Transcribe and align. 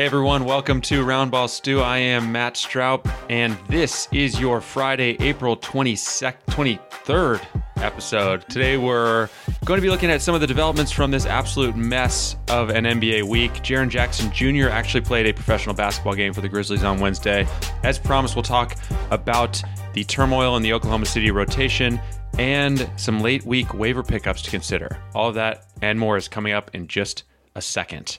Hey 0.00 0.06
everyone, 0.06 0.46
welcome 0.46 0.80
to 0.80 1.04
Roundball 1.04 1.50
Stew. 1.50 1.82
I 1.82 1.98
am 1.98 2.32
Matt 2.32 2.54
Straub, 2.54 3.06
and 3.28 3.54
this 3.68 4.08
is 4.12 4.40
your 4.40 4.62
Friday, 4.62 5.14
April 5.20 5.58
22nd, 5.58 6.38
23rd 6.46 7.46
episode. 7.82 8.48
Today 8.48 8.78
we're 8.78 9.28
going 9.66 9.76
to 9.76 9.82
be 9.82 9.90
looking 9.90 10.10
at 10.10 10.22
some 10.22 10.34
of 10.34 10.40
the 10.40 10.46
developments 10.46 10.90
from 10.90 11.10
this 11.10 11.26
absolute 11.26 11.76
mess 11.76 12.36
of 12.48 12.70
an 12.70 12.84
NBA 12.84 13.24
week. 13.24 13.52
Jaren 13.56 13.90
Jackson 13.90 14.32
Jr. 14.32 14.70
actually 14.70 15.02
played 15.02 15.26
a 15.26 15.34
professional 15.34 15.74
basketball 15.74 16.14
game 16.14 16.32
for 16.32 16.40
the 16.40 16.48
Grizzlies 16.48 16.82
on 16.82 16.98
Wednesday. 16.98 17.46
As 17.82 17.98
promised, 17.98 18.34
we'll 18.34 18.42
talk 18.42 18.76
about 19.10 19.62
the 19.92 20.02
turmoil 20.04 20.56
in 20.56 20.62
the 20.62 20.72
Oklahoma 20.72 21.04
City 21.04 21.30
rotation 21.30 22.00
and 22.38 22.90
some 22.96 23.20
late 23.20 23.44
week 23.44 23.74
waiver 23.74 24.02
pickups 24.02 24.40
to 24.40 24.50
consider. 24.50 24.96
All 25.14 25.28
of 25.28 25.34
that 25.34 25.66
and 25.82 25.98
more 26.00 26.16
is 26.16 26.26
coming 26.26 26.54
up 26.54 26.70
in 26.74 26.86
just 26.86 27.24
a 27.54 27.60
second. 27.60 28.18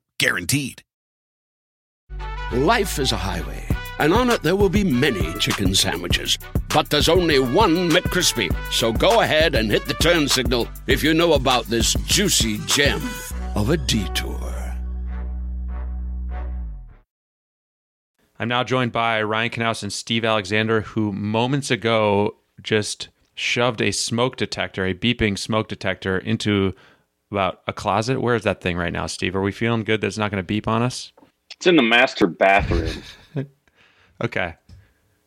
Guaranteed. 0.21 0.83
Life 2.51 2.99
is 2.99 3.11
a 3.11 3.17
highway, 3.17 3.65
and 3.97 4.13
on 4.13 4.29
it 4.29 4.43
there 4.43 4.55
will 4.55 4.69
be 4.69 4.83
many 4.83 5.33
chicken 5.39 5.73
sandwiches. 5.73 6.37
But 6.71 6.91
there's 6.91 7.09
only 7.09 7.39
one 7.39 7.89
McCrispy. 7.89 8.55
So 8.71 8.93
go 8.93 9.21
ahead 9.21 9.55
and 9.55 9.71
hit 9.71 9.87
the 9.87 9.95
turn 9.95 10.27
signal 10.27 10.67
if 10.85 11.01
you 11.01 11.15
know 11.15 11.33
about 11.33 11.65
this 11.65 11.95
juicy 12.05 12.59
gem 12.67 13.01
of 13.55 13.71
a 13.71 13.77
detour. 13.77 14.75
I'm 18.37 18.47
now 18.47 18.63
joined 18.63 18.91
by 18.91 19.23
Ryan 19.23 19.49
Knaus 19.49 19.81
and 19.81 19.91
Steve 19.91 20.23
Alexander, 20.23 20.81
who 20.81 21.11
moments 21.11 21.71
ago 21.71 22.35
just 22.61 23.09
shoved 23.33 23.81
a 23.81 23.91
smoke 23.91 24.35
detector, 24.35 24.85
a 24.85 24.93
beeping 24.93 25.35
smoke 25.35 25.67
detector, 25.67 26.19
into 26.19 26.75
about 27.31 27.61
a 27.67 27.73
closet. 27.73 28.21
Where 28.21 28.35
is 28.35 28.43
that 28.43 28.61
thing 28.61 28.77
right 28.77 28.93
now, 28.93 29.05
Steve? 29.07 29.35
Are 29.35 29.41
we 29.41 29.51
feeling 29.51 29.83
good 29.83 30.01
that 30.01 30.07
it's 30.07 30.17
not 30.17 30.31
going 30.31 30.41
to 30.43 30.47
beep 30.47 30.67
on 30.67 30.81
us? 30.83 31.11
It's 31.55 31.67
in 31.67 31.75
the 31.75 31.83
master 31.83 32.27
bathroom. 32.27 33.03
Okay. 34.23 34.53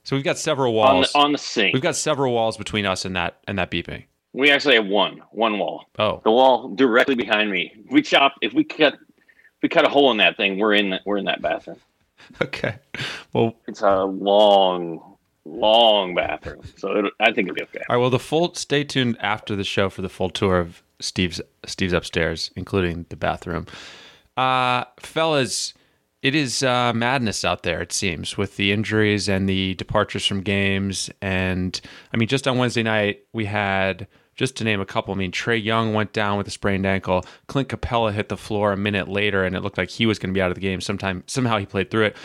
So 0.05 0.15
we've 0.15 0.25
got 0.25 0.39
several 0.39 0.79
on 0.79 0.97
walls. 0.97 1.13
the, 1.13 1.19
on 1.19 1.33
the 1.33 1.39
sink. 1.39 1.73
we've 1.75 1.83
got 1.83 1.97
several 1.97 2.33
walls 2.33 2.57
between 2.57 2.87
us 2.87 3.05
and 3.05 3.17
that 3.17 3.39
and 3.49 3.59
that 3.59 3.71
beeping. 3.73 4.05
we 4.33 4.53
actually 4.53 4.77
have 4.77 4.87
one, 4.87 5.21
one 5.33 5.59
wall. 5.59 5.87
Oh, 5.99 6.21
The 6.23 6.31
wall 6.31 6.69
directly 6.77 7.17
behind 7.17 7.51
me. 7.51 7.73
We 7.91 8.03
chop. 8.03 8.35
If 8.41 8.53
we 8.53 8.63
cut, 8.63 8.95
if 8.95 9.63
we 9.65 9.69
cut 9.69 9.85
a 9.85 9.89
hole 9.89 10.13
in 10.13 10.19
that 10.19 10.37
thing, 10.37 10.59
we're 10.59 10.75
in. 10.75 10.91
The, 10.91 11.01
we're 11.05 11.17
in 11.17 11.25
that 11.25 11.43
bathroom. 11.43 11.79
okay. 12.41 12.77
Well, 13.33 13.57
It's 13.67 13.83
a 13.83 14.05
long, 14.05 15.17
long 15.45 16.15
bathroom. 16.15 16.61
So 16.77 16.93
it, 16.93 17.13
I 17.19 17.33
think 17.33 17.49
it'll 17.49 17.57
be 17.57 17.63
okay. 17.65 17.83
all 17.89 17.97
right. 17.97 18.01
Well, 18.01 18.11
the 18.11 18.21
full. 18.21 18.55
Stay 18.55 18.85
tuned 18.85 19.17
after 19.19 19.57
the 19.57 19.65
show 19.65 19.91
for 19.91 20.03
the 20.03 20.09
full 20.09 20.31
tour 20.31 20.61
of 20.61 20.84
Steve's 21.05 21.41
Steve's 21.67 21.93
upstairs, 21.93 22.51
including 22.57 23.07
the 23.09 23.17
bathroom. 23.17 23.67
Uh, 24.37 24.85
fellas, 24.99 25.75
it 26.23 26.35
is 26.35 26.63
uh, 26.63 26.93
madness 26.95 27.45
out 27.45 27.63
there. 27.63 27.83
It 27.83 27.93
seems 27.93 28.37
with 28.37 28.57
the 28.57 28.73
injuries 28.73 29.29
and 29.29 29.49
the 29.49 29.75
departures 29.75 30.27
from 30.27 30.41
games, 30.41 31.11
and 31.21 31.81
I 32.13 32.17
mean, 32.17 32.29
just 32.29 32.49
on 32.49 32.59
Wednesday 32.59 32.83
night 32.83 33.25
we 33.33 33.45
had. 33.45 34.07
Just 34.37 34.57
to 34.57 34.65
name 34.65 34.81
a 34.81 34.85
couple, 34.85 35.15
I 35.15 35.17
mean, 35.17 35.31
Trae 35.31 35.63
Young 35.63 35.95
went 35.95 36.13
down 36.13 36.39
with 36.39 36.49
a 36.49 36.51
sprained 36.51 36.85
ankle. 36.85 37.25
Clint 37.47 37.69
Capela 37.69 38.13
hit 38.13 38.29
the 38.29 38.37
floor 38.37 38.73
a 38.73 38.77
minute 38.77 39.07
later, 39.07 39.45
and 39.45 39.55
it 39.55 39.61
looked 39.61 39.79
like 39.79 39.91
he 39.91 40.07
was 40.07 40.19
going 40.19 40.31
to 40.31 40.35
be 40.35 40.43
out 40.43 40.51
of 40.51 40.57
the 40.57 40.61
game. 40.61 40.81
Sometime, 40.81 41.23
somehow 41.29 41.57
he 41.57 41.67
played 41.67 41.89
through 41.89 42.07
it. 42.07 42.17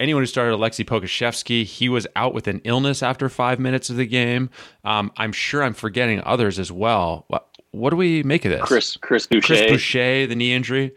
Anyone 0.00 0.22
who 0.22 0.26
started 0.26 0.56
Aleksej 0.56 0.86
Pokusevski, 0.86 1.62
he 1.62 1.88
was 1.88 2.08
out 2.16 2.34
with 2.34 2.48
an 2.48 2.60
illness 2.64 3.00
after 3.00 3.28
five 3.28 3.60
minutes 3.60 3.88
of 3.90 3.96
the 3.96 4.06
game. 4.06 4.50
Um, 4.84 5.12
I'm 5.16 5.30
sure 5.30 5.62
I'm 5.62 5.74
forgetting 5.74 6.20
others 6.24 6.58
as 6.58 6.72
well. 6.72 7.26
What, 7.72 7.90
do 7.90 7.96
we 7.96 8.22
make 8.22 8.44
of 8.44 8.52
this? 8.52 8.62
Chris 8.62 8.96
Chris 8.96 9.26
Boucher. 9.26 9.54
Chris 9.54 9.70
Boucher, 9.70 10.26
the 10.26 10.36
knee 10.36 10.54
injury. 10.54 10.92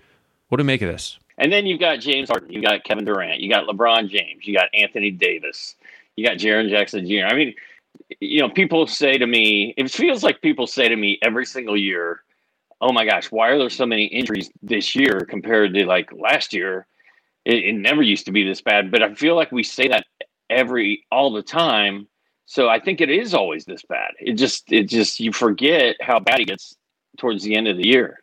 What 0.49 0.57
do 0.57 0.63
we 0.63 0.67
make 0.67 0.81
of 0.81 0.91
this? 0.91 1.17
And 1.37 1.51
then 1.51 1.65
you've 1.65 1.79
got 1.79 1.99
James 1.99 2.29
Harden, 2.29 2.51
you 2.51 2.61
got 2.61 2.83
Kevin 2.83 3.05
Durant, 3.05 3.41
you 3.41 3.49
got 3.49 3.67
LeBron 3.67 4.09
James, 4.09 4.45
you 4.45 4.53
got 4.53 4.69
Anthony 4.73 5.11
Davis, 5.11 5.75
you 6.15 6.25
got 6.25 6.37
Jaren 6.37 6.69
Jackson 6.69 7.05
Jr. 7.05 7.25
I 7.27 7.35
mean, 7.35 7.53
you 8.19 8.39
know, 8.39 8.49
people 8.49 8.87
say 8.87 9.17
to 9.17 9.27
me, 9.27 9.73
it 9.77 9.91
feels 9.91 10.23
like 10.23 10.41
people 10.41 10.67
say 10.67 10.87
to 10.87 10.95
me 10.95 11.17
every 11.21 11.45
single 11.45 11.77
year, 11.77 12.23
"Oh 12.81 12.91
my 12.93 13.05
gosh, 13.05 13.31
why 13.31 13.49
are 13.49 13.57
there 13.57 13.69
so 13.69 13.85
many 13.85 14.05
injuries 14.05 14.49
this 14.61 14.95
year 14.95 15.25
compared 15.29 15.73
to 15.73 15.85
like 15.85 16.11
last 16.13 16.53
year? 16.53 16.87
It, 17.45 17.65
it 17.65 17.73
never 17.73 18.01
used 18.01 18.25
to 18.25 18.31
be 18.31 18.43
this 18.43 18.61
bad." 18.61 18.91
But 18.91 19.01
I 19.01 19.13
feel 19.13 19.35
like 19.35 19.51
we 19.51 19.63
say 19.63 19.87
that 19.87 20.05
every 20.49 21.05
all 21.11 21.31
the 21.33 21.43
time. 21.43 22.07
So 22.45 22.69
I 22.69 22.79
think 22.79 23.01
it 23.01 23.09
is 23.09 23.33
always 23.33 23.65
this 23.65 23.83
bad. 23.83 24.11
It 24.19 24.33
just, 24.33 24.71
it 24.71 24.83
just, 24.83 25.19
you 25.19 25.31
forget 25.31 25.95
how 25.99 26.19
bad 26.19 26.39
it 26.39 26.45
gets 26.45 26.75
towards 27.17 27.43
the 27.43 27.55
end 27.55 27.67
of 27.67 27.77
the 27.77 27.87
year. 27.87 28.19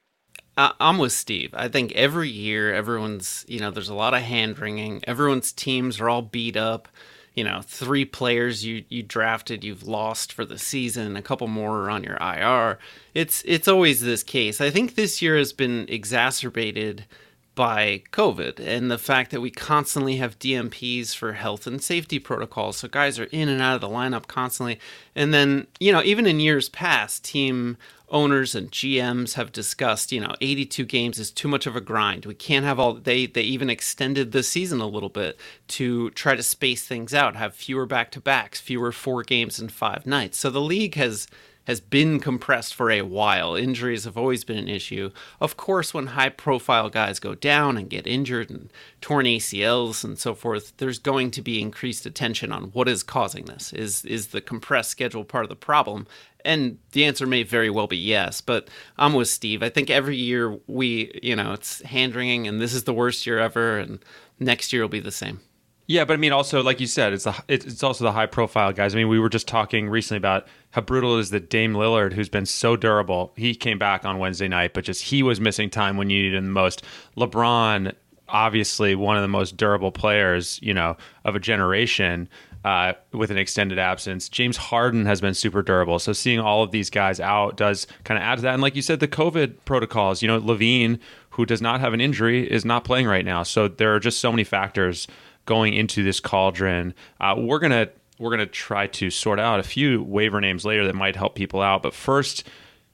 I'm 0.56 0.98
with 0.98 1.12
Steve. 1.12 1.50
I 1.54 1.68
think 1.68 1.92
every 1.92 2.28
year, 2.28 2.74
everyone's, 2.74 3.44
you 3.48 3.58
know, 3.58 3.70
there's 3.70 3.88
a 3.88 3.94
lot 3.94 4.12
of 4.14 4.22
hand 4.22 4.58
wringing. 4.58 5.02
Everyone's 5.06 5.50
teams 5.50 5.98
are 5.98 6.10
all 6.10 6.22
beat 6.22 6.56
up. 6.56 6.88
You 7.34 7.44
know, 7.44 7.62
three 7.62 8.04
players 8.04 8.62
you, 8.62 8.84
you 8.90 9.02
drafted, 9.02 9.64
you've 9.64 9.88
lost 9.88 10.34
for 10.34 10.44
the 10.44 10.58
season. 10.58 11.16
A 11.16 11.22
couple 11.22 11.46
more 11.46 11.88
on 11.88 12.04
your 12.04 12.18
IR. 12.20 12.78
It's 13.14 13.42
it's 13.46 13.66
always 13.66 14.02
this 14.02 14.22
case. 14.22 14.60
I 14.60 14.68
think 14.68 14.94
this 14.94 15.22
year 15.22 15.38
has 15.38 15.54
been 15.54 15.86
exacerbated 15.88 17.06
by 17.54 18.02
COVID 18.12 18.58
and 18.58 18.90
the 18.90 18.98
fact 18.98 19.30
that 19.30 19.40
we 19.40 19.50
constantly 19.50 20.16
have 20.16 20.38
DNPs 20.38 21.14
for 21.14 21.34
health 21.34 21.66
and 21.66 21.82
safety 21.82 22.18
protocols. 22.18 22.78
So 22.78 22.88
guys 22.88 23.18
are 23.18 23.24
in 23.24 23.48
and 23.48 23.60
out 23.60 23.74
of 23.74 23.80
the 23.82 23.88
lineup 23.88 24.26
constantly. 24.26 24.78
And 25.14 25.34
then, 25.34 25.66
you 25.78 25.92
know, 25.92 26.02
even 26.02 26.26
in 26.26 26.40
years 26.40 26.68
past, 26.68 27.24
team 27.24 27.76
owners 28.08 28.54
and 28.54 28.70
GMs 28.70 29.34
have 29.34 29.52
discussed, 29.52 30.12
you 30.12 30.20
know, 30.20 30.34
82 30.40 30.84
games 30.84 31.18
is 31.18 31.30
too 31.30 31.48
much 31.48 31.66
of 31.66 31.76
a 31.76 31.80
grind. 31.80 32.26
We 32.26 32.34
can't 32.34 32.64
have 32.64 32.78
all 32.78 32.94
they 32.94 33.26
they 33.26 33.42
even 33.42 33.70
extended 33.70 34.32
the 34.32 34.42
season 34.42 34.80
a 34.80 34.86
little 34.86 35.08
bit 35.08 35.38
to 35.68 36.10
try 36.10 36.36
to 36.36 36.42
space 36.42 36.86
things 36.86 37.12
out, 37.14 37.36
have 37.36 37.54
fewer 37.54 37.86
back-to-backs, 37.86 38.60
fewer 38.60 38.92
4 38.92 39.22
games 39.24 39.60
in 39.60 39.68
5 39.68 40.06
nights. 40.06 40.38
So 40.38 40.50
the 40.50 40.60
league 40.60 40.94
has 40.94 41.26
has 41.64 41.80
been 41.80 42.18
compressed 42.18 42.74
for 42.74 42.90
a 42.90 43.02
while. 43.02 43.54
Injuries 43.54 44.04
have 44.04 44.16
always 44.16 44.44
been 44.44 44.58
an 44.58 44.68
issue. 44.68 45.10
Of 45.40 45.56
course, 45.56 45.94
when 45.94 46.08
high 46.08 46.28
profile 46.28 46.88
guys 46.90 47.18
go 47.18 47.34
down 47.34 47.76
and 47.76 47.88
get 47.88 48.06
injured 48.06 48.50
and 48.50 48.70
torn 49.00 49.26
ACLs 49.26 50.04
and 50.04 50.18
so 50.18 50.34
forth, 50.34 50.72
there's 50.78 50.98
going 50.98 51.30
to 51.32 51.42
be 51.42 51.60
increased 51.60 52.06
attention 52.06 52.52
on 52.52 52.64
what 52.72 52.88
is 52.88 53.02
causing 53.02 53.44
this. 53.44 53.72
Is 53.72 54.04
is 54.04 54.28
the 54.28 54.40
compressed 54.40 54.90
schedule 54.90 55.24
part 55.24 55.44
of 55.44 55.48
the 55.48 55.56
problem? 55.56 56.06
And 56.44 56.78
the 56.90 57.04
answer 57.04 57.26
may 57.26 57.44
very 57.44 57.70
well 57.70 57.86
be 57.86 57.96
yes, 57.96 58.40
but 58.40 58.68
I'm 58.98 59.12
with 59.12 59.28
Steve. 59.28 59.62
I 59.62 59.68
think 59.68 59.90
every 59.90 60.16
year 60.16 60.58
we, 60.66 61.20
you 61.22 61.36
know, 61.36 61.52
it's 61.52 61.82
hand 61.82 62.16
wringing 62.16 62.48
and 62.48 62.60
this 62.60 62.74
is 62.74 62.82
the 62.84 62.92
worst 62.92 63.26
year 63.26 63.38
ever 63.38 63.78
and 63.78 64.04
next 64.40 64.72
year 64.72 64.82
will 64.82 64.88
be 64.88 64.98
the 64.98 65.12
same. 65.12 65.40
Yeah, 65.86 66.04
but 66.04 66.14
I 66.14 66.16
mean, 66.16 66.32
also 66.32 66.62
like 66.62 66.80
you 66.80 66.86
said, 66.86 67.12
it's 67.12 67.24
the 67.24 67.34
it's 67.48 67.82
also 67.82 68.04
the 68.04 68.12
high 68.12 68.26
profile 68.26 68.72
guys. 68.72 68.94
I 68.94 68.98
mean, 68.98 69.08
we 69.08 69.18
were 69.18 69.28
just 69.28 69.48
talking 69.48 69.88
recently 69.88 70.18
about 70.18 70.46
how 70.70 70.80
brutal 70.80 71.16
it 71.16 71.20
is 71.20 71.30
that 71.30 71.50
Dame 71.50 71.74
Lillard, 71.74 72.12
who's 72.12 72.28
been 72.28 72.46
so 72.46 72.76
durable, 72.76 73.32
he 73.36 73.54
came 73.54 73.78
back 73.78 74.04
on 74.04 74.18
Wednesday 74.18 74.48
night, 74.48 74.74
but 74.74 74.84
just 74.84 75.02
he 75.02 75.22
was 75.22 75.40
missing 75.40 75.68
time 75.68 75.96
when 75.96 76.08
you 76.08 76.22
needed 76.22 76.38
him 76.38 76.46
the 76.46 76.52
most. 76.52 76.84
LeBron, 77.16 77.92
obviously 78.28 78.94
one 78.94 79.16
of 79.16 79.22
the 79.22 79.28
most 79.28 79.56
durable 79.56 79.90
players, 79.90 80.60
you 80.62 80.72
know, 80.72 80.96
of 81.24 81.34
a 81.36 81.40
generation. 81.40 82.28
Uh, 82.64 82.92
with 83.12 83.32
an 83.32 83.38
extended 83.38 83.76
absence. 83.76 84.28
James 84.28 84.56
Harden 84.56 85.04
has 85.04 85.20
been 85.20 85.34
super 85.34 85.62
durable. 85.62 85.98
So 85.98 86.12
seeing 86.12 86.38
all 86.38 86.62
of 86.62 86.70
these 86.70 86.90
guys 86.90 87.18
out 87.18 87.56
does 87.56 87.88
kind 88.04 88.16
of 88.16 88.22
add 88.22 88.36
to 88.36 88.42
that. 88.42 88.54
And 88.54 88.62
like 88.62 88.76
you 88.76 88.82
said, 88.82 89.00
the 89.00 89.08
COVID 89.08 89.56
protocols, 89.64 90.22
you 90.22 90.28
know, 90.28 90.40
LaVine, 90.40 91.00
who 91.30 91.44
does 91.44 91.60
not 91.60 91.80
have 91.80 91.92
an 91.92 92.00
injury, 92.00 92.48
is 92.48 92.64
not 92.64 92.84
playing 92.84 93.08
right 93.08 93.24
now. 93.24 93.42
So 93.42 93.66
there 93.66 93.92
are 93.96 93.98
just 93.98 94.20
so 94.20 94.30
many 94.30 94.44
factors 94.44 95.08
going 95.46 95.74
into 95.74 96.02
this 96.02 96.20
cauldron. 96.20 96.94
Uh, 97.20 97.34
we're 97.38 97.58
gonna 97.58 97.88
we're 98.18 98.30
gonna 98.30 98.46
try 98.46 98.86
to 98.86 99.10
sort 99.10 99.40
out 99.40 99.60
a 99.60 99.64
few 99.64 100.02
waiver 100.02 100.40
names 100.40 100.64
later 100.64 100.86
that 100.86 100.94
might 100.94 101.16
help 101.16 101.34
people 101.34 101.60
out. 101.60 101.82
But 101.82 101.94
first 101.94 102.48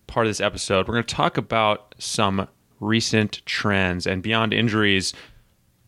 part 0.06 0.26
of 0.26 0.30
this 0.30 0.40
episode, 0.40 0.88
we're 0.88 0.94
gonna 0.94 1.04
talk 1.04 1.36
about 1.36 1.94
some 1.98 2.48
recent 2.80 3.44
trends 3.44 4.06
and 4.06 4.22
beyond 4.22 4.52
injuries. 4.52 5.12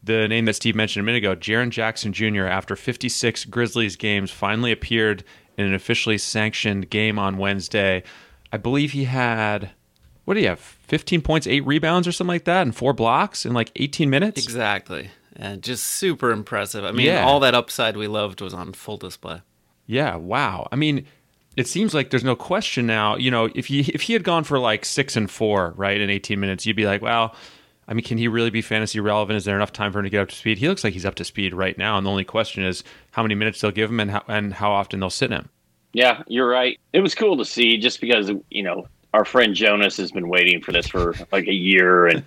The 0.03 0.29
name 0.29 0.47
that 0.47 0.57
Steve 0.57 0.75
mentioned 0.75 1.03
a 1.03 1.05
minute 1.05 1.19
ago, 1.19 1.37
Jaren 1.37 1.71
Jackson 1.71 2.13
Jr., 2.13 2.47
after 2.47 2.75
56 2.75 3.45
Grizzlies 3.47 3.97
games, 3.97 4.31
finally 4.31 4.73
appeared 4.73 5.25
in 5.59 5.67
an 5.67 5.75
officially 5.75 6.17
sanctioned 6.17 6.89
game 6.89 7.19
on 7.19 7.37
Wednesday. 7.37 8.03
I 8.51 8.57
believe 8.57 8.93
he 8.93 9.05
had 9.05 9.71
what 10.25 10.35
do 10.35 10.41
you 10.41 10.49
have? 10.49 10.61
15 10.61 11.23
points, 11.23 11.47
eight 11.47 11.67
rebounds, 11.67 12.07
or 12.07 12.13
something 12.13 12.35
like 12.35 12.45
that, 12.45 12.63
and 12.63 12.77
four 12.77 12.93
blocks 12.93 13.45
in 13.45 13.53
like 13.53 13.73
18 13.75 14.09
minutes? 14.09 14.43
Exactly 14.43 15.11
and 15.37 15.63
just 15.63 15.85
super 15.85 16.31
impressive. 16.31 16.85
I 16.85 16.93
mean, 16.93 17.07
Yeah. 17.07 17.25
all 17.25 17.41
that 17.41 17.55
upside 17.55 17.97
we 17.97 18.07
loved 18.07 18.41
was 18.41 18.53
on 18.55 18.73
full 18.73 18.97
display. 18.97 19.41
Yeah, 19.87 20.17
wow. 20.17 20.69
I 20.71 20.77
mean, 20.77 21.07
it 21.57 21.67
seems 21.67 21.95
like 21.95 22.11
there's 22.11 22.25
no 22.25 22.37
question 22.37 22.87
now. 22.87 23.17
You 23.17 23.31
know, 23.31 23.49
if 23.55 23.67
he 23.67 23.81
if 23.95 24.03
he 24.03 24.13
had 24.13 24.23
gone 24.25 24.45
for 24.45 24.59
like 24.59 24.85
six 24.85 25.17
and 25.17 25.31
four, 25.31 25.75
right, 25.77 26.01
in 26.01 26.11
18 26.11 26.39
minutes, 26.39 26.65
you'd 26.67 26.77
be 26.77 26.87
like, 26.87 27.03
well, 27.03 27.35
I 27.89 27.95
mean, 27.95 28.05
can 28.05 28.19
he 28.19 28.29
really 28.29 28.51
be 28.51 28.63
fantasy 28.63 29.01
relevant? 29.01 29.37
Is 29.37 29.45
there 29.45 29.57
enough 29.57 29.73
time 29.73 29.93
for 29.93 29.99
him 29.99 30.05
to 30.05 30.11
get 30.11 30.21
up 30.23 30.29
to 30.29 30.37
speed? 30.37 30.59
He 30.59 30.69
looks 30.69 30.85
like 30.85 30.93
he's 30.93 31.05
up 31.07 31.17
to 31.17 31.25
speed 31.25 31.53
right 31.55 31.77
now, 31.77 31.97
and 31.99 32.07
the 32.07 32.11
only 32.11 32.25
question 32.25 32.65
is 32.65 32.85
how 33.11 33.23
many 33.23 33.35
minutes 33.35 33.61
they'll 33.61 33.73
give 33.73 33.91
him 33.91 33.99
and 33.99 34.11
how 34.13 34.23
and 34.29 34.55
how 34.55 34.71
often 34.71 35.01
they'll 35.01 35.11
sit 35.11 35.31
him. 35.31 35.49
Yeah, 35.93 36.23
you're 36.29 36.49
right. 36.49 36.79
It 36.93 37.01
was 37.01 37.17
cool 37.17 37.37
to 37.39 37.45
see 37.45 37.77
just 37.77 38.01
because, 38.01 38.31
you 38.51 38.63
know, 38.63 38.87
our 39.13 39.25
friend 39.25 39.57
Jonas 39.57 39.97
has 39.97 40.13
been 40.13 40.29
waiting 40.29 40.63
for 40.63 40.71
this 40.71 40.87
for 40.87 41.17
like 41.33 41.49
a 41.49 41.53
year 41.53 42.07
and 42.07 42.23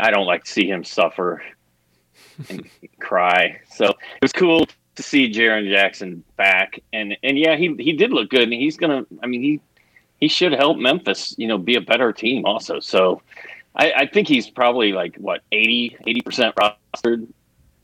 I 0.00 0.10
don't 0.10 0.26
like 0.26 0.42
to 0.42 0.50
see 0.50 0.68
him 0.68 0.82
suffer 0.82 1.40
and 2.48 2.68
cry. 3.00 3.60
So 3.70 3.86
it 3.86 4.22
was 4.22 4.32
cool 4.32 4.66
to 4.94 5.02
see 5.02 5.30
Jaren 5.32 5.68
Jackson 5.68 6.22
back 6.36 6.80
and 6.92 7.16
and 7.22 7.38
yeah, 7.38 7.56
he 7.56 7.74
he 7.78 7.92
did 7.92 8.12
look 8.12 8.30
good 8.30 8.44
and 8.44 8.52
he's 8.52 8.76
gonna 8.76 9.04
I 9.22 9.26
mean 9.26 9.42
he 9.42 9.60
he 10.20 10.28
should 10.28 10.52
help 10.52 10.78
Memphis, 10.78 11.34
you 11.36 11.46
know, 11.46 11.58
be 11.58 11.74
a 11.76 11.80
better 11.80 12.12
team 12.12 12.46
also. 12.46 12.80
So 12.80 13.20
I, 13.76 13.92
I 13.92 14.06
think 14.06 14.28
he's 14.28 14.48
probably 14.48 14.92
like 14.92 15.16
what 15.16 15.42
80 15.52 15.98
percent 16.24 16.54
rostered. 16.56 17.26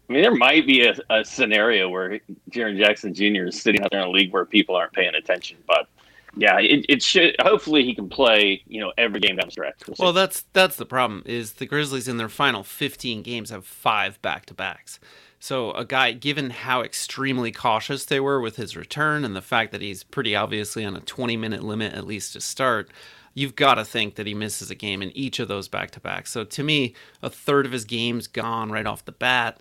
I 0.09 0.13
mean, 0.13 0.23
there 0.23 0.35
might 0.35 0.67
be 0.67 0.87
a, 0.87 0.95
a 1.11 1.25
scenario 1.25 1.89
where 1.89 2.21
Jaren 2.51 2.79
Jackson 2.79 3.15
Jr. 3.15 3.47
is 3.47 3.61
sitting 3.61 3.83
out 3.83 3.91
there 3.91 4.01
in 4.01 4.09
a 4.09 4.11
league 4.11 4.33
where 4.33 4.45
people 4.45 4.75
aren't 4.75 4.93
paying 4.93 5.15
attention, 5.15 5.59
but 5.67 5.89
yeah, 6.37 6.59
it, 6.59 6.87
it 6.89 7.03
should. 7.03 7.37
Hopefully, 7.41 7.85
he 7.85 7.95
can 7.95 8.09
play. 8.09 8.63
You 8.67 8.81
know, 8.81 8.93
every 8.97 9.21
game 9.21 9.37
down 9.37 9.47
the 9.47 9.53
stretch. 9.53 9.81
We'll. 9.87 9.97
Well, 9.99 10.13
that's 10.13 10.45
that's 10.53 10.77
the 10.77 10.87
problem. 10.87 11.23
Is 11.27 11.55
the 11.55 11.67
Grizzlies 11.67 12.09
in 12.09 12.17
their 12.17 12.29
final 12.29 12.63
15 12.63 13.23
games 13.23 13.51
have 13.51 13.67
five 13.67 14.21
back 14.23 14.47
to 14.47 14.55
backs. 14.55 15.01
So 15.43 15.73
a 15.73 15.87
guy, 15.87 16.13
given 16.13 16.51
how 16.51 16.83
extremely 16.83 17.51
cautious 17.51 18.05
they 18.05 18.21
were 18.21 18.41
with 18.41 18.57
his 18.57 18.77
return 18.77 19.25
and 19.25 19.35
the 19.35 19.41
fact 19.41 19.73
that 19.73 19.81
he's 19.81 20.05
pretty 20.05 20.37
obviously 20.37 20.85
on 20.85 20.95
a 20.95 21.01
20 21.01 21.37
minute 21.39 21.65
limit 21.65 21.95
at 21.95 22.07
least 22.07 22.35
to 22.35 22.43
start, 22.43 22.91
you've 23.33 23.57
got 23.57 23.75
to 23.75 23.85
think 23.85 24.17
that 24.17 24.27
he 24.27 24.35
misses 24.35 24.71
a 24.71 24.75
game 24.75 25.01
in 25.01 25.17
each 25.17 25.39
of 25.39 25.49
those 25.49 25.67
back 25.67 25.91
to 25.93 26.01
backs. 26.01 26.31
So 26.31 26.45
to 26.45 26.63
me, 26.63 26.95
a 27.23 27.31
third 27.31 27.65
of 27.65 27.73
his 27.73 27.87
games 27.87 28.27
gone 28.27 28.71
right 28.71 28.87
off 28.87 29.07
the 29.07 29.13
bat. 29.13 29.61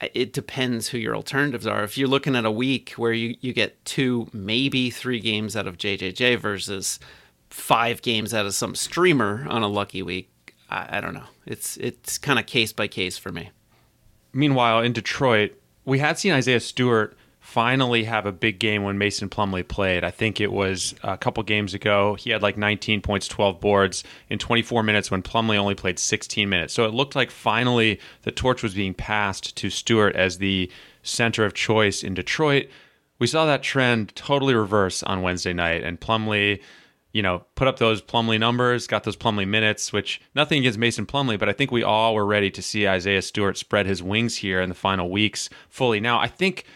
It 0.00 0.32
depends 0.32 0.88
who 0.88 0.98
your 0.98 1.16
alternatives 1.16 1.66
are. 1.66 1.82
If 1.82 1.98
you're 1.98 2.08
looking 2.08 2.36
at 2.36 2.44
a 2.44 2.50
week 2.50 2.90
where 2.96 3.12
you, 3.12 3.36
you 3.40 3.52
get 3.52 3.84
two, 3.84 4.28
maybe 4.32 4.90
three 4.90 5.18
games 5.18 5.56
out 5.56 5.66
of 5.66 5.76
JJJ 5.76 6.38
versus 6.38 7.00
five 7.50 8.00
games 8.02 8.32
out 8.32 8.46
of 8.46 8.54
some 8.54 8.74
streamer 8.74 9.46
on 9.48 9.62
a 9.62 9.68
lucky 9.68 10.02
week, 10.02 10.54
I, 10.70 10.98
I 10.98 11.00
don't 11.00 11.14
know. 11.14 11.26
It's 11.46 11.76
it's 11.78 12.18
kind 12.18 12.38
of 12.38 12.46
case 12.46 12.72
by 12.72 12.86
case 12.86 13.18
for 13.18 13.32
me. 13.32 13.50
Meanwhile, 14.32 14.82
in 14.82 14.92
Detroit, 14.92 15.60
we 15.84 15.98
had 15.98 16.18
seen 16.18 16.32
Isaiah 16.32 16.60
Stewart 16.60 17.16
finally 17.48 18.04
have 18.04 18.26
a 18.26 18.30
big 18.30 18.58
game 18.58 18.82
when 18.82 18.98
Mason 18.98 19.26
Plumlee 19.26 19.66
played. 19.66 20.04
I 20.04 20.10
think 20.10 20.38
it 20.38 20.52
was 20.52 20.94
a 21.02 21.16
couple 21.16 21.42
games 21.42 21.72
ago. 21.72 22.14
He 22.16 22.28
had 22.28 22.42
like 22.42 22.58
19 22.58 23.00
points, 23.00 23.26
12 23.26 23.58
boards 23.58 24.04
in 24.28 24.38
24 24.38 24.82
minutes 24.82 25.10
when 25.10 25.22
Plumlee 25.22 25.56
only 25.56 25.74
played 25.74 25.98
16 25.98 26.46
minutes. 26.46 26.74
So 26.74 26.84
it 26.84 26.92
looked 26.92 27.16
like 27.16 27.30
finally 27.30 28.00
the 28.24 28.30
torch 28.30 28.62
was 28.62 28.74
being 28.74 28.92
passed 28.92 29.56
to 29.56 29.70
Stewart 29.70 30.14
as 30.14 30.36
the 30.36 30.70
center 31.02 31.46
of 31.46 31.54
choice 31.54 32.04
in 32.04 32.12
Detroit. 32.12 32.68
We 33.18 33.26
saw 33.26 33.46
that 33.46 33.62
trend 33.62 34.14
totally 34.14 34.54
reverse 34.54 35.02
on 35.02 35.22
Wednesday 35.22 35.54
night, 35.54 35.82
and 35.82 35.98
Plumlee 35.98 36.60
you 37.14 37.22
know, 37.22 37.46
put 37.54 37.66
up 37.66 37.78
those 37.78 38.02
Plumlee 38.02 38.38
numbers, 38.38 38.86
got 38.86 39.04
those 39.04 39.16
Plumlee 39.16 39.48
minutes, 39.48 39.90
which 39.90 40.20
nothing 40.34 40.58
against 40.58 40.78
Mason 40.78 41.06
Plumlee, 41.06 41.38
but 41.38 41.48
I 41.48 41.54
think 41.54 41.70
we 41.70 41.82
all 41.82 42.14
were 42.14 42.26
ready 42.26 42.50
to 42.50 42.60
see 42.60 42.86
Isaiah 42.86 43.22
Stewart 43.22 43.56
spread 43.56 43.86
his 43.86 44.02
wings 44.02 44.36
here 44.36 44.60
in 44.60 44.68
the 44.68 44.74
final 44.74 45.08
weeks 45.08 45.48
fully. 45.70 45.98
Now, 45.98 46.20
I 46.20 46.28
think 46.28 46.66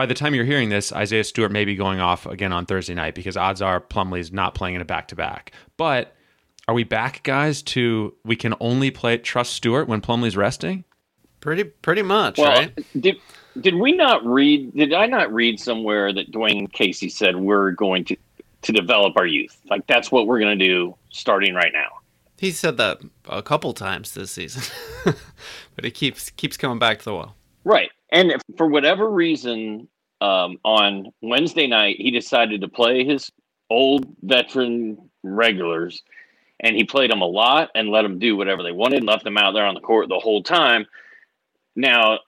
by 0.00 0.06
the 0.06 0.14
time 0.14 0.34
you're 0.34 0.46
hearing 0.46 0.70
this, 0.70 0.94
Isaiah 0.94 1.24
Stewart 1.24 1.52
may 1.52 1.66
be 1.66 1.76
going 1.76 2.00
off 2.00 2.24
again 2.24 2.54
on 2.54 2.64
Thursday 2.64 2.94
night 2.94 3.14
because 3.14 3.36
odds 3.36 3.60
are 3.60 3.80
Plumlee's 3.80 4.32
not 4.32 4.54
playing 4.54 4.74
in 4.74 4.80
a 4.80 4.84
back 4.86 5.08
to 5.08 5.14
back. 5.14 5.52
But 5.76 6.16
are 6.66 6.72
we 6.72 6.84
back, 6.84 7.22
guys, 7.22 7.60
to 7.64 8.14
we 8.24 8.34
can 8.34 8.54
only 8.60 8.90
play 8.90 9.18
trust 9.18 9.52
Stewart 9.52 9.88
when 9.88 10.00
Plumlee's 10.00 10.38
resting? 10.38 10.84
Pretty 11.40 11.64
pretty 11.64 12.00
much, 12.00 12.38
well, 12.38 12.50
right? 12.50 12.78
did 12.98 13.18
did 13.60 13.74
we 13.74 13.92
not 13.92 14.24
read? 14.24 14.74
Did 14.74 14.94
I 14.94 15.04
not 15.04 15.30
read 15.34 15.60
somewhere 15.60 16.14
that 16.14 16.32
Dwane 16.32 16.72
Casey 16.72 17.10
said 17.10 17.36
we're 17.36 17.72
going 17.72 18.06
to 18.06 18.16
to 18.62 18.72
develop 18.72 19.18
our 19.18 19.26
youth? 19.26 19.60
Like 19.68 19.86
that's 19.86 20.10
what 20.10 20.26
we're 20.26 20.40
going 20.40 20.58
to 20.58 20.66
do 20.66 20.96
starting 21.10 21.52
right 21.52 21.74
now. 21.74 21.98
He 22.38 22.52
said 22.52 22.78
that 22.78 23.02
a 23.28 23.42
couple 23.42 23.74
times 23.74 24.14
this 24.14 24.30
season, 24.30 24.62
but 25.76 25.84
he 25.84 25.90
keeps 25.90 26.30
keeps 26.30 26.56
coming 26.56 26.78
back 26.78 27.00
to 27.00 27.04
the 27.04 27.14
well. 27.14 27.36
Right. 27.64 27.90
And 28.12 28.34
for 28.56 28.66
whatever 28.66 29.08
reason, 29.08 29.88
um, 30.20 30.58
on 30.64 31.12
Wednesday 31.22 31.66
night, 31.66 31.96
he 31.98 32.10
decided 32.10 32.60
to 32.60 32.68
play 32.68 33.04
his 33.04 33.30
old 33.70 34.06
veteran 34.22 35.10
regulars, 35.22 36.02
and 36.60 36.76
he 36.76 36.84
played 36.84 37.10
them 37.10 37.22
a 37.22 37.26
lot 37.26 37.70
and 37.74 37.88
let 37.88 38.02
them 38.02 38.18
do 38.18 38.36
whatever 38.36 38.62
they 38.62 38.72
wanted, 38.72 39.04
left 39.04 39.24
them 39.24 39.38
out 39.38 39.52
there 39.52 39.64
on 39.64 39.74
the 39.74 39.80
court 39.80 40.08
the 40.08 40.18
whole 40.18 40.42
time. 40.42 40.86
Now, 41.76 42.18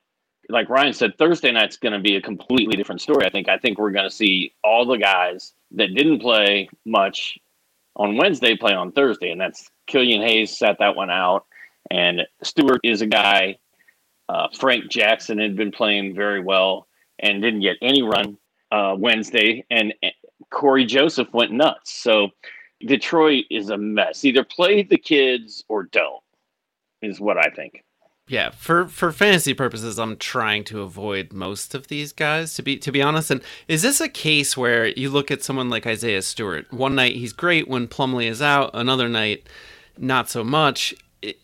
like 0.48 0.68
Ryan 0.68 0.92
said, 0.92 1.18
Thursday 1.18 1.52
night's 1.52 1.76
going 1.76 1.92
to 1.92 1.98
be 1.98 2.16
a 2.16 2.22
completely 2.22 2.76
different 2.76 3.00
story. 3.00 3.26
I 3.26 3.30
think. 3.30 3.48
I 3.48 3.58
think 3.58 3.78
we're 3.78 3.90
going 3.90 4.08
to 4.08 4.14
see 4.14 4.54
all 4.62 4.86
the 4.86 4.98
guys 4.98 5.52
that 5.72 5.94
didn't 5.94 6.20
play 6.20 6.68
much 6.84 7.38
on 7.96 8.16
Wednesday 8.16 8.56
play 8.56 8.72
on 8.72 8.92
Thursday, 8.92 9.30
and 9.30 9.40
that's 9.40 9.70
Killian 9.86 10.22
Hayes 10.22 10.56
sat 10.56 10.78
that 10.78 10.96
one 10.96 11.10
out, 11.10 11.44
and 11.90 12.22
Stewart 12.42 12.80
is 12.84 13.02
a 13.02 13.06
guy 13.06 13.58
uh, 14.28 14.48
Frank 14.58 14.90
Jackson 14.90 15.38
had 15.38 15.56
been 15.56 15.72
playing 15.72 16.14
very 16.14 16.40
well 16.40 16.86
and 17.18 17.42
didn't 17.42 17.60
get 17.60 17.76
any 17.82 18.02
run 18.02 18.36
uh, 18.70 18.94
Wednesday, 18.98 19.64
and 19.70 19.92
Cory 20.50 20.84
Joseph 20.84 21.28
went 21.32 21.52
nuts. 21.52 21.92
So 21.92 22.30
Detroit 22.80 23.44
is 23.50 23.68
a 23.70 23.76
mess. 23.76 24.24
Either 24.24 24.44
play 24.44 24.82
the 24.82 24.98
kids 24.98 25.64
or 25.68 25.84
don't, 25.84 26.22
is 27.02 27.20
what 27.20 27.38
I 27.38 27.50
think. 27.50 27.84
Yeah, 28.28 28.50
for 28.50 28.86
for 28.86 29.12
fantasy 29.12 29.52
purposes, 29.52 29.98
I'm 29.98 30.16
trying 30.16 30.64
to 30.64 30.82
avoid 30.82 31.32
most 31.32 31.74
of 31.74 31.88
these 31.88 32.12
guys 32.12 32.54
to 32.54 32.62
be 32.62 32.76
to 32.78 32.92
be 32.92 33.02
honest. 33.02 33.30
And 33.30 33.42
is 33.68 33.82
this 33.82 34.00
a 34.00 34.08
case 34.08 34.56
where 34.56 34.86
you 34.86 35.10
look 35.10 35.30
at 35.30 35.42
someone 35.42 35.68
like 35.68 35.86
Isaiah 35.86 36.22
Stewart? 36.22 36.72
One 36.72 36.94
night 36.94 37.16
he's 37.16 37.32
great 37.32 37.68
when 37.68 37.88
Plumlee 37.88 38.30
is 38.30 38.40
out, 38.40 38.70
another 38.74 39.08
night 39.08 39.48
not 39.98 40.30
so 40.30 40.44
much. 40.44 40.94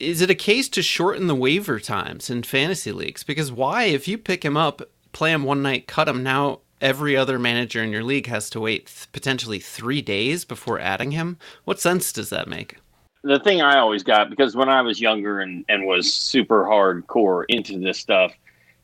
Is 0.00 0.20
it 0.20 0.30
a 0.30 0.34
case 0.34 0.68
to 0.70 0.82
shorten 0.82 1.28
the 1.28 1.34
waiver 1.34 1.78
times 1.78 2.30
in 2.30 2.42
fantasy 2.42 2.92
leagues? 2.92 3.22
Because 3.22 3.52
why, 3.52 3.84
if 3.84 4.08
you 4.08 4.18
pick 4.18 4.44
him 4.44 4.56
up, 4.56 4.82
play 5.12 5.32
him 5.32 5.44
one 5.44 5.62
night, 5.62 5.86
cut 5.86 6.08
him 6.08 6.22
now, 6.22 6.60
every 6.80 7.16
other 7.16 7.38
manager 7.38 7.82
in 7.82 7.92
your 7.92 8.04
league 8.04 8.26
has 8.26 8.50
to 8.50 8.60
wait 8.60 8.86
th- 8.86 9.12
potentially 9.12 9.58
three 9.58 10.02
days 10.02 10.44
before 10.44 10.78
adding 10.78 11.12
him. 11.12 11.38
What 11.64 11.80
sense 11.80 12.12
does 12.12 12.30
that 12.30 12.48
make? 12.48 12.76
The 13.22 13.40
thing 13.40 13.60
I 13.60 13.78
always 13.78 14.02
got 14.02 14.30
because 14.30 14.54
when 14.54 14.68
I 14.68 14.82
was 14.82 15.00
younger 15.00 15.40
and, 15.40 15.64
and 15.68 15.86
was 15.86 16.12
super 16.12 16.64
hardcore 16.64 17.44
into 17.48 17.78
this 17.78 17.98
stuff, 17.98 18.32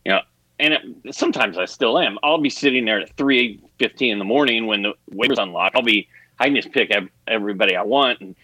you 0.04 0.12
know, 0.12 0.20
and 0.58 0.74
it, 0.74 1.14
sometimes 1.14 1.56
I 1.58 1.64
still 1.64 1.98
am. 1.98 2.18
I'll 2.22 2.40
be 2.40 2.50
sitting 2.50 2.84
there 2.84 3.00
at 3.00 3.16
three 3.16 3.60
fifteen 3.78 4.12
in 4.12 4.18
the 4.18 4.24
morning 4.24 4.66
when 4.66 4.82
the 4.82 4.94
waivers 5.12 5.38
unlock. 5.38 5.72
I'll 5.74 5.82
be 5.82 6.08
I 6.38 6.46
can 6.46 6.56
just 6.56 6.72
pick 6.72 6.90
everybody 7.28 7.76
I 7.76 7.82
want, 7.82 8.20
and 8.20 8.34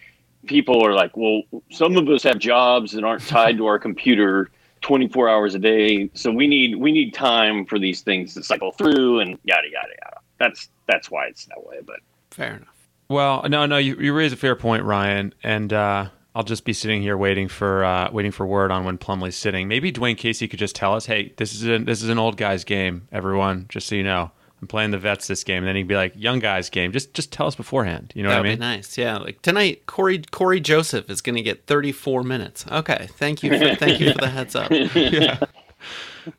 people 0.45 0.85
are 0.85 0.93
like, 0.93 1.15
"Well, 1.15 1.43
some 1.71 1.97
of 1.97 2.07
us 2.09 2.23
have 2.23 2.39
jobs 2.39 2.91
that 2.93 3.03
aren't 3.03 3.25
tied 3.27 3.57
to 3.57 3.65
our 3.65 3.79
computer 3.79 4.49
24 4.81 5.29
hours 5.29 5.55
a 5.55 5.59
day, 5.59 6.09
so 6.13 6.31
we 6.31 6.47
need 6.47 6.75
we 6.75 6.91
need 6.91 7.13
time 7.13 7.65
for 7.65 7.79
these 7.79 8.01
things 8.01 8.33
to 8.35 8.43
cycle 8.43 8.71
through 8.71 9.19
and 9.19 9.37
yada 9.43 9.67
yada 9.71 9.93
yada." 10.03 10.17
That's 10.39 10.69
that's 10.87 11.09
why 11.11 11.25
it's 11.27 11.45
that 11.45 11.63
way. 11.65 11.77
But 11.85 11.99
fair 12.31 12.55
enough. 12.55 12.67
Well, 13.09 13.43
no, 13.49 13.65
no, 13.65 13.77
you, 13.77 13.97
you 13.97 14.13
raise 14.13 14.31
a 14.31 14.37
fair 14.37 14.55
point, 14.55 14.85
Ryan, 14.85 15.33
and 15.43 15.73
uh, 15.73 16.07
I'll 16.33 16.43
just 16.43 16.63
be 16.63 16.71
sitting 16.71 17.01
here 17.01 17.17
waiting 17.17 17.49
for 17.49 17.83
uh, 17.83 18.09
waiting 18.11 18.31
for 18.31 18.45
word 18.45 18.71
on 18.71 18.85
when 18.85 18.97
Plumlee's 18.97 19.35
sitting. 19.35 19.67
Maybe 19.67 19.91
Dwane 19.91 20.17
Casey 20.17 20.47
could 20.47 20.59
just 20.59 20.75
tell 20.75 20.93
us, 20.93 21.05
"Hey, 21.05 21.33
this 21.35 21.53
is 21.53 21.67
a, 21.67 21.79
this 21.79 22.01
is 22.01 22.09
an 22.09 22.17
old 22.17 22.37
guy's 22.37 22.63
game, 22.63 23.07
everyone. 23.11 23.65
Just 23.69 23.87
so 23.87 23.95
you 23.95 24.03
know." 24.03 24.31
I'm 24.61 24.67
playing 24.67 24.91
the 24.91 24.99
vets 24.99 25.27
this 25.27 25.43
game, 25.43 25.59
and 25.59 25.67
then 25.67 25.75
he'd 25.75 25.87
be 25.87 25.95
like, 25.95 26.13
"Young 26.15 26.39
guys 26.39 26.69
game." 26.69 26.91
Just 26.91 27.13
just 27.13 27.31
tell 27.31 27.47
us 27.47 27.55
beforehand. 27.55 28.13
You 28.15 28.23
know 28.23 28.29
That'd 28.29 28.43
what 28.43 28.47
I 28.47 28.49
mean? 28.51 28.59
Be 28.59 28.77
nice. 28.77 28.97
Yeah. 28.97 29.17
Like 29.17 29.41
tonight, 29.41 29.85
Cory 29.87 30.19
Cory 30.19 30.59
Joseph 30.59 31.09
is 31.09 31.21
going 31.21 31.35
to 31.35 31.41
get 31.41 31.65
34 31.65 32.23
minutes. 32.23 32.65
Okay. 32.71 33.07
Thank 33.13 33.41
you. 33.41 33.57
For, 33.57 33.75
thank 33.75 33.99
you 33.99 34.11
for 34.13 34.19
the 34.19 34.29
heads 34.29 34.55
up. 34.55 34.69
yeah. 34.95 35.39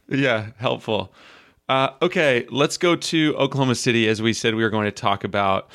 Yeah. 0.09 0.50
Helpful. 0.59 1.12
Uh, 1.69 1.91
okay, 2.02 2.47
let's 2.50 2.76
go 2.76 2.95
to 2.95 3.35
Oklahoma 3.37 3.75
City. 3.75 4.09
As 4.09 4.21
we 4.21 4.33
said, 4.33 4.55
we 4.55 4.62
were 4.62 4.71
going 4.71 4.85
to 4.85 4.91
talk 4.91 5.25
about 5.25 5.71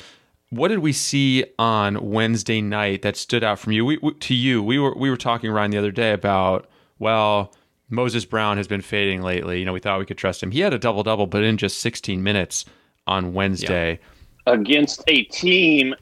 what 0.50 0.68
did 0.68 0.78
we 0.78 0.92
see 0.92 1.44
on 1.58 2.10
Wednesday 2.10 2.60
night 2.60 3.02
that 3.02 3.16
stood 3.16 3.44
out 3.44 3.58
from 3.58 3.72
you? 3.72 3.84
We, 3.84 3.98
we, 3.98 4.14
to 4.14 4.34
you, 4.34 4.62
we 4.62 4.78
were 4.78 4.94
we 4.96 5.10
were 5.10 5.16
talking 5.16 5.50
Ryan 5.50 5.70
the 5.70 5.78
other 5.78 5.90
day 5.90 6.12
about 6.12 6.68
well 6.98 7.52
Moses 7.90 8.24
Brown 8.24 8.56
has 8.56 8.68
been 8.68 8.82
fading 8.82 9.22
lately. 9.22 9.58
You 9.58 9.64
know, 9.64 9.72
we 9.72 9.80
thought 9.80 9.98
we 9.98 10.04
could 10.04 10.18
trust 10.18 10.42
him. 10.42 10.50
He 10.50 10.60
had 10.60 10.74
a 10.74 10.78
double 10.78 11.02
double, 11.02 11.26
but 11.26 11.42
in 11.42 11.56
just 11.56 11.78
16 11.78 12.22
minutes 12.22 12.64
on 13.06 13.32
Wednesday. 13.32 13.98
Yeah. 14.46 14.52
Against 14.54 15.02
a 15.08 15.24
team 15.24 15.94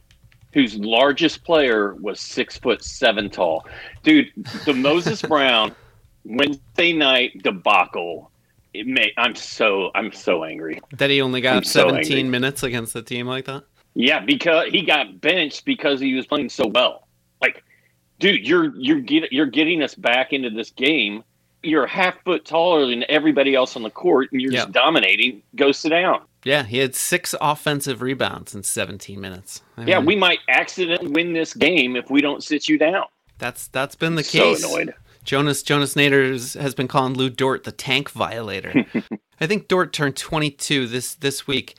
whose 0.52 0.76
largest 0.76 1.44
player 1.44 1.94
was 1.96 2.18
six 2.18 2.58
foot 2.58 2.82
seven 2.82 3.28
tall. 3.30 3.66
Dude, 4.02 4.32
the 4.64 4.72
Moses 4.72 5.22
Brown 5.28 5.74
Wednesday 6.24 6.92
night 6.92 7.42
debacle. 7.42 8.30
It 8.74 8.86
may 8.86 9.12
I'm 9.16 9.34
so 9.34 9.90
I'm 9.94 10.12
so 10.12 10.44
angry. 10.44 10.80
That 10.98 11.10
he 11.10 11.20
only 11.22 11.40
got 11.40 11.66
17 11.66 12.30
minutes 12.30 12.62
against 12.62 12.94
a 12.96 13.02
team 13.02 13.26
like 13.26 13.46
that? 13.46 13.64
Yeah, 13.94 14.20
because 14.20 14.70
he 14.70 14.82
got 14.82 15.20
benched 15.20 15.64
because 15.64 16.00
he 16.00 16.14
was 16.14 16.26
playing 16.26 16.50
so 16.50 16.66
well. 16.66 17.06
Like, 17.40 17.64
dude, 18.18 18.46
you're 18.46 18.74
you're 18.76 19.00
get, 19.00 19.32
you're 19.32 19.46
getting 19.46 19.82
us 19.82 19.94
back 19.94 20.32
into 20.32 20.50
this 20.50 20.70
game 20.70 21.24
you're 21.62 21.84
a 21.84 21.88
half 21.88 22.22
foot 22.24 22.44
taller 22.44 22.86
than 22.86 23.04
everybody 23.08 23.54
else 23.54 23.76
on 23.76 23.82
the 23.82 23.90
court 23.90 24.30
and 24.32 24.40
you're 24.40 24.52
just 24.52 24.72
dominating, 24.72 25.42
go 25.54 25.72
sit 25.72 25.90
down. 25.90 26.22
Yeah, 26.44 26.62
he 26.62 26.78
had 26.78 26.94
six 26.94 27.34
offensive 27.40 28.02
rebounds 28.02 28.54
in 28.54 28.62
17 28.62 29.20
minutes. 29.20 29.62
I 29.76 29.80
mean, 29.80 29.88
yeah, 29.88 29.98
we 29.98 30.14
might 30.14 30.38
accidentally 30.48 31.10
win 31.10 31.32
this 31.32 31.52
game 31.52 31.96
if 31.96 32.08
we 32.08 32.20
don't 32.20 32.42
sit 32.42 32.68
you 32.68 32.78
down. 32.78 33.06
That's 33.38 33.66
that's 33.68 33.96
been 33.96 34.14
the 34.14 34.22
case. 34.22 34.62
So 34.62 34.68
annoyed. 34.68 34.94
Jonas 35.24 35.62
Jonas 35.64 35.94
Nader 35.94 36.56
has 36.60 36.74
been 36.74 36.86
calling 36.86 37.14
Lu 37.14 37.28
Dort 37.28 37.64
the 37.64 37.72
tank 37.72 38.10
violator. 38.10 38.84
I 39.40 39.46
think 39.46 39.66
Dort 39.66 39.92
turned 39.92 40.16
22 40.16 40.86
this 40.86 41.14
this 41.16 41.46
week. 41.46 41.76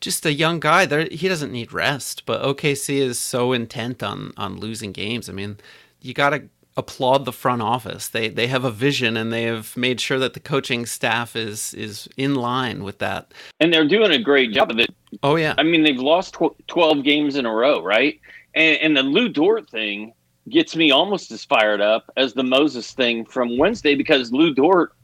Just 0.00 0.26
a 0.26 0.32
young 0.32 0.60
guy. 0.60 0.84
There, 0.84 1.08
he 1.10 1.28
doesn't 1.28 1.52
need 1.52 1.72
rest, 1.72 2.26
but 2.26 2.42
OKC 2.42 2.96
is 2.96 3.18
so 3.18 3.52
intent 3.52 4.02
on 4.02 4.32
on 4.36 4.58
losing 4.58 4.90
games. 4.90 5.28
I 5.28 5.32
mean, 5.32 5.58
you 6.02 6.12
got 6.12 6.30
to 6.30 6.48
applaud 6.78 7.24
the 7.24 7.32
front 7.32 7.60
office. 7.60 8.08
They 8.08 8.28
they 8.28 8.46
have 8.46 8.64
a 8.64 8.70
vision 8.70 9.16
and 9.16 9.32
they 9.32 9.42
have 9.42 9.76
made 9.76 10.00
sure 10.00 10.18
that 10.20 10.32
the 10.32 10.40
coaching 10.40 10.86
staff 10.86 11.34
is 11.34 11.74
is 11.74 12.08
in 12.16 12.36
line 12.36 12.84
with 12.84 13.00
that. 13.00 13.34
And 13.60 13.74
they're 13.74 13.86
doing 13.86 14.12
a 14.12 14.18
great 14.18 14.52
job 14.52 14.70
of 14.70 14.78
it. 14.78 14.94
Oh 15.22 15.34
yeah. 15.34 15.54
I 15.58 15.64
mean, 15.64 15.82
they've 15.82 15.98
lost 15.98 16.34
tw- 16.34 16.56
12 16.68 17.02
games 17.02 17.36
in 17.36 17.44
a 17.44 17.52
row, 17.52 17.82
right? 17.82 18.18
And 18.54 18.78
and 18.78 18.96
the 18.96 19.02
Lu 19.02 19.28
Dort 19.28 19.68
thing 19.68 20.14
gets 20.48 20.76
me 20.76 20.90
almost 20.92 21.30
as 21.32 21.44
fired 21.44 21.80
up 21.80 22.10
as 22.16 22.32
the 22.32 22.44
Moses 22.44 22.92
thing 22.92 23.24
from 23.26 23.58
Wednesday 23.58 23.94
because 23.94 24.32
Lu 24.32 24.54
Dort 24.54 24.94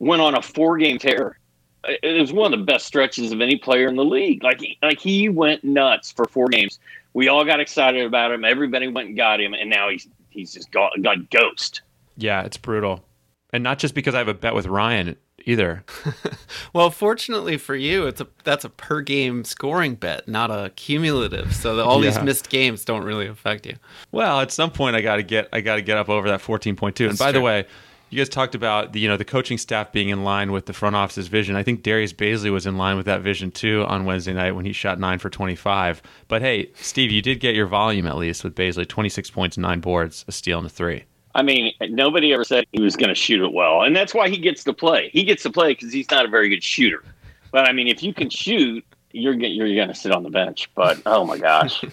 went 0.00 0.20
on 0.20 0.34
a 0.34 0.42
four-game 0.42 0.98
tear. 0.98 1.38
It 1.84 2.20
was 2.20 2.32
one 2.32 2.52
of 2.52 2.58
the 2.58 2.64
best 2.64 2.86
stretches 2.86 3.30
of 3.30 3.40
any 3.40 3.56
player 3.56 3.88
in 3.88 3.94
the 3.94 4.04
league. 4.04 4.42
Like 4.42 4.60
like 4.82 4.98
he 4.98 5.28
went 5.28 5.62
nuts 5.62 6.10
for 6.10 6.24
four 6.24 6.48
games. 6.48 6.80
We 7.12 7.28
all 7.28 7.44
got 7.44 7.60
excited 7.60 8.04
about 8.04 8.32
him. 8.32 8.44
Everybody 8.44 8.88
went 8.88 9.08
and 9.08 9.16
got 9.16 9.40
him, 9.40 9.54
and 9.54 9.70
now 9.70 9.88
he's 9.88 10.08
he's 10.34 10.52
just 10.52 10.70
got, 10.70 10.92
got 11.02 11.30
ghost. 11.30 11.82
Yeah, 12.16 12.42
it's 12.42 12.56
brutal, 12.56 13.04
and 13.52 13.64
not 13.64 13.78
just 13.78 13.94
because 13.94 14.14
I 14.14 14.18
have 14.18 14.28
a 14.28 14.34
bet 14.34 14.54
with 14.54 14.66
Ryan 14.66 15.16
either. 15.46 15.84
well, 16.72 16.90
fortunately 16.90 17.56
for 17.56 17.74
you, 17.74 18.06
it's 18.06 18.20
a 18.20 18.28
that's 18.44 18.64
a 18.64 18.68
per 18.68 19.00
game 19.00 19.44
scoring 19.44 19.94
bet, 19.94 20.28
not 20.28 20.50
a 20.50 20.70
cumulative. 20.76 21.54
So 21.54 21.80
all 21.80 22.02
yeah. 22.02 22.10
these 22.10 22.22
missed 22.22 22.50
games 22.50 22.84
don't 22.84 23.04
really 23.04 23.26
affect 23.26 23.66
you. 23.66 23.76
Well, 24.12 24.40
at 24.40 24.52
some 24.52 24.70
point, 24.70 24.96
I 24.96 25.00
got 25.00 25.16
to 25.16 25.22
get 25.22 25.48
I 25.52 25.60
got 25.60 25.76
to 25.76 25.82
get 25.82 25.96
up 25.96 26.08
over 26.08 26.28
that 26.28 26.40
fourteen 26.40 26.76
point 26.76 26.96
two. 26.96 27.08
And 27.08 27.18
by 27.18 27.32
true. 27.32 27.40
the 27.40 27.44
way. 27.44 27.66
You 28.10 28.18
guys 28.18 28.28
talked 28.28 28.54
about 28.54 28.92
the 28.92 29.00
you 29.00 29.08
know 29.08 29.16
the 29.16 29.24
coaching 29.24 29.58
staff 29.58 29.90
being 29.90 30.08
in 30.08 30.22
line 30.22 30.52
with 30.52 30.66
the 30.66 30.72
front 30.72 30.94
office's 30.94 31.28
vision. 31.28 31.56
I 31.56 31.62
think 31.62 31.82
Darius 31.82 32.12
Bazley 32.12 32.52
was 32.52 32.66
in 32.66 32.76
line 32.76 32.96
with 32.96 33.06
that 33.06 33.22
vision 33.22 33.50
too 33.50 33.84
on 33.88 34.04
Wednesday 34.04 34.32
night 34.32 34.52
when 34.52 34.64
he 34.64 34.72
shot 34.72 35.00
nine 35.00 35.18
for 35.18 35.30
twenty 35.30 35.56
five. 35.56 36.00
But 36.28 36.42
hey, 36.42 36.70
Steve, 36.74 37.10
you 37.10 37.22
did 37.22 37.40
get 37.40 37.54
your 37.54 37.66
volume 37.66 38.06
at 38.06 38.16
least 38.16 38.44
with 38.44 38.54
Bazley, 38.54 38.86
twenty 38.86 39.08
six 39.08 39.30
points, 39.30 39.58
nine 39.58 39.80
boards, 39.80 40.24
a 40.28 40.32
steal, 40.32 40.58
and 40.58 40.66
a 40.66 40.70
three. 40.70 41.04
I 41.34 41.42
mean, 41.42 41.72
nobody 41.80 42.32
ever 42.32 42.44
said 42.44 42.64
he 42.70 42.80
was 42.80 42.94
going 42.94 43.08
to 43.08 43.14
shoot 43.14 43.44
it 43.44 43.52
well, 43.52 43.82
and 43.82 43.96
that's 43.96 44.14
why 44.14 44.28
he 44.28 44.36
gets 44.36 44.62
to 44.64 44.72
play. 44.72 45.10
He 45.12 45.24
gets 45.24 45.42
to 45.42 45.50
play 45.50 45.72
because 45.72 45.92
he's 45.92 46.08
not 46.10 46.24
a 46.24 46.28
very 46.28 46.48
good 46.48 46.62
shooter. 46.62 47.02
But 47.50 47.68
I 47.68 47.72
mean, 47.72 47.88
if 47.88 48.02
you 48.02 48.14
can 48.14 48.30
shoot, 48.30 48.84
you're 49.10 49.34
you're 49.34 49.74
going 49.74 49.88
to 49.88 49.94
sit 49.94 50.12
on 50.12 50.22
the 50.22 50.30
bench. 50.30 50.70
But 50.74 51.02
oh 51.06 51.24
my 51.24 51.38
gosh. 51.38 51.84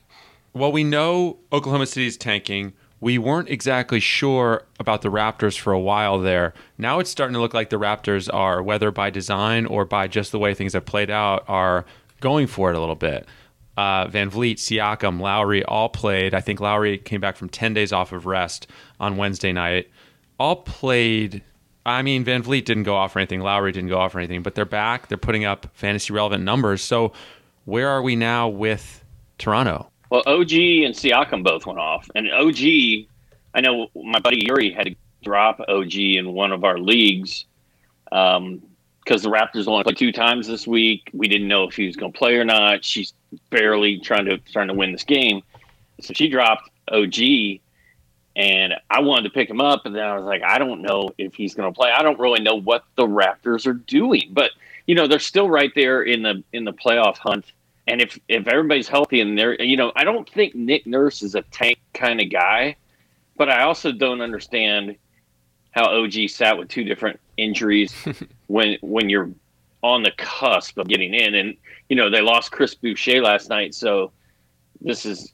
well, 0.54 0.72
we 0.72 0.84
know 0.84 1.38
Oklahoma 1.52 1.86
City's 1.86 2.16
tanking 2.16 2.72
we 3.00 3.18
weren't 3.18 3.48
exactly 3.48 4.00
sure 4.00 4.64
about 4.80 5.02
the 5.02 5.10
Raptors 5.10 5.58
for 5.58 5.72
a 5.72 5.80
while 5.80 6.18
there. 6.18 6.54
Now 6.78 6.98
it's 6.98 7.10
starting 7.10 7.34
to 7.34 7.40
look 7.40 7.54
like 7.54 7.70
the 7.70 7.78
Raptors 7.78 8.32
are, 8.32 8.62
whether 8.62 8.90
by 8.90 9.10
design 9.10 9.66
or 9.66 9.84
by 9.84 10.08
just 10.08 10.32
the 10.32 10.38
way 10.38 10.54
things 10.54 10.72
have 10.72 10.86
played 10.86 11.10
out, 11.10 11.44
are 11.46 11.84
going 12.20 12.46
for 12.46 12.70
it 12.70 12.76
a 12.76 12.80
little 12.80 12.94
bit. 12.94 13.26
Uh, 13.76 14.06
VanVleet, 14.06 14.54
Siakam, 14.54 15.20
Lowry 15.20 15.62
all 15.64 15.90
played. 15.90 16.32
I 16.32 16.40
think 16.40 16.60
Lowry 16.60 16.96
came 16.96 17.20
back 17.20 17.36
from 17.36 17.50
10 17.50 17.74
days 17.74 17.92
off 17.92 18.12
of 18.12 18.24
rest 18.24 18.66
on 18.98 19.18
Wednesday 19.18 19.52
night. 19.52 19.90
All 20.38 20.56
played. 20.56 21.42
I 21.84 22.00
mean, 22.00 22.24
VanVleet 22.24 22.64
didn't 22.64 22.84
go 22.84 22.96
off 22.96 23.14
or 23.14 23.18
anything. 23.18 23.40
Lowry 23.40 23.72
didn't 23.72 23.90
go 23.90 23.98
off 23.98 24.14
or 24.14 24.18
anything, 24.18 24.42
but 24.42 24.54
they're 24.54 24.64
back. 24.64 25.08
They're 25.08 25.18
putting 25.18 25.44
up 25.44 25.66
fantasy 25.74 26.14
relevant 26.14 26.42
numbers. 26.42 26.80
So, 26.80 27.12
where 27.66 27.88
are 27.88 28.00
we 28.00 28.16
now 28.16 28.48
with 28.48 29.04
Toronto? 29.36 29.90
Well, 30.10 30.22
OG 30.26 30.52
and 30.52 30.94
Siakam 30.94 31.42
both 31.42 31.66
went 31.66 31.78
off, 31.78 32.08
and 32.14 32.30
OG, 32.30 32.58
I 33.54 33.60
know 33.60 33.88
my 33.94 34.20
buddy 34.20 34.44
Yuri 34.46 34.72
had 34.72 34.86
to 34.86 34.96
drop 35.22 35.60
OG 35.68 35.94
in 35.94 36.32
one 36.32 36.52
of 36.52 36.62
our 36.62 36.78
leagues 36.78 37.46
because 38.04 38.36
um, 38.36 38.62
the 39.04 39.28
Raptors 39.28 39.66
only 39.66 39.82
played 39.82 39.96
two 39.96 40.12
times 40.12 40.46
this 40.46 40.66
week. 40.66 41.10
We 41.12 41.26
didn't 41.26 41.48
know 41.48 41.64
if 41.64 41.74
he 41.74 41.86
was 41.86 41.96
going 41.96 42.12
to 42.12 42.18
play 42.18 42.36
or 42.36 42.44
not. 42.44 42.84
She's 42.84 43.14
barely 43.50 43.98
trying 43.98 44.26
to 44.26 44.38
trying 44.38 44.68
to 44.68 44.74
win 44.74 44.92
this 44.92 45.02
game, 45.02 45.42
so 46.00 46.14
she 46.14 46.28
dropped 46.28 46.70
OG, 46.92 47.18
and 48.36 48.74
I 48.88 49.00
wanted 49.00 49.24
to 49.24 49.30
pick 49.30 49.50
him 49.50 49.60
up, 49.60 49.86
and 49.86 49.94
then 49.94 50.04
I 50.04 50.16
was 50.16 50.24
like, 50.24 50.44
I 50.44 50.58
don't 50.58 50.82
know 50.82 51.10
if 51.18 51.34
he's 51.34 51.54
going 51.54 51.72
to 51.72 51.76
play. 51.76 51.90
I 51.90 52.04
don't 52.04 52.20
really 52.20 52.40
know 52.40 52.54
what 52.54 52.84
the 52.94 53.08
Raptors 53.08 53.66
are 53.66 53.72
doing, 53.72 54.30
but 54.30 54.52
you 54.86 54.94
know 54.94 55.08
they're 55.08 55.18
still 55.18 55.50
right 55.50 55.72
there 55.74 56.02
in 56.02 56.22
the 56.22 56.44
in 56.52 56.64
the 56.64 56.72
playoff 56.72 57.18
hunt 57.18 57.44
and 57.86 58.00
if 58.00 58.18
if 58.28 58.48
everybody's 58.48 58.88
healthy 58.88 59.20
and 59.20 59.38
they're, 59.38 59.60
you 59.62 59.76
know, 59.76 59.92
I 59.94 60.04
don't 60.04 60.28
think 60.28 60.54
Nick 60.54 60.86
Nurse 60.86 61.22
is 61.22 61.34
a 61.34 61.42
tank 61.42 61.78
kind 61.94 62.20
of 62.20 62.30
guy, 62.30 62.76
but 63.36 63.48
I 63.48 63.62
also 63.62 63.92
don't 63.92 64.20
understand 64.20 64.96
how 65.70 65.84
OG 65.84 66.28
sat 66.28 66.58
with 66.58 66.68
two 66.68 66.84
different 66.84 67.20
injuries 67.36 67.94
when 68.48 68.78
when 68.80 69.08
you're 69.08 69.30
on 69.82 70.02
the 70.02 70.10
cusp 70.12 70.78
of 70.78 70.88
getting 70.88 71.14
in. 71.14 71.34
And 71.34 71.56
you 71.88 71.96
know, 71.96 72.10
they 72.10 72.20
lost 72.20 72.50
Chris 72.50 72.74
Boucher 72.74 73.22
last 73.22 73.48
night, 73.48 73.74
so 73.74 74.10
this 74.80 75.06
is, 75.06 75.32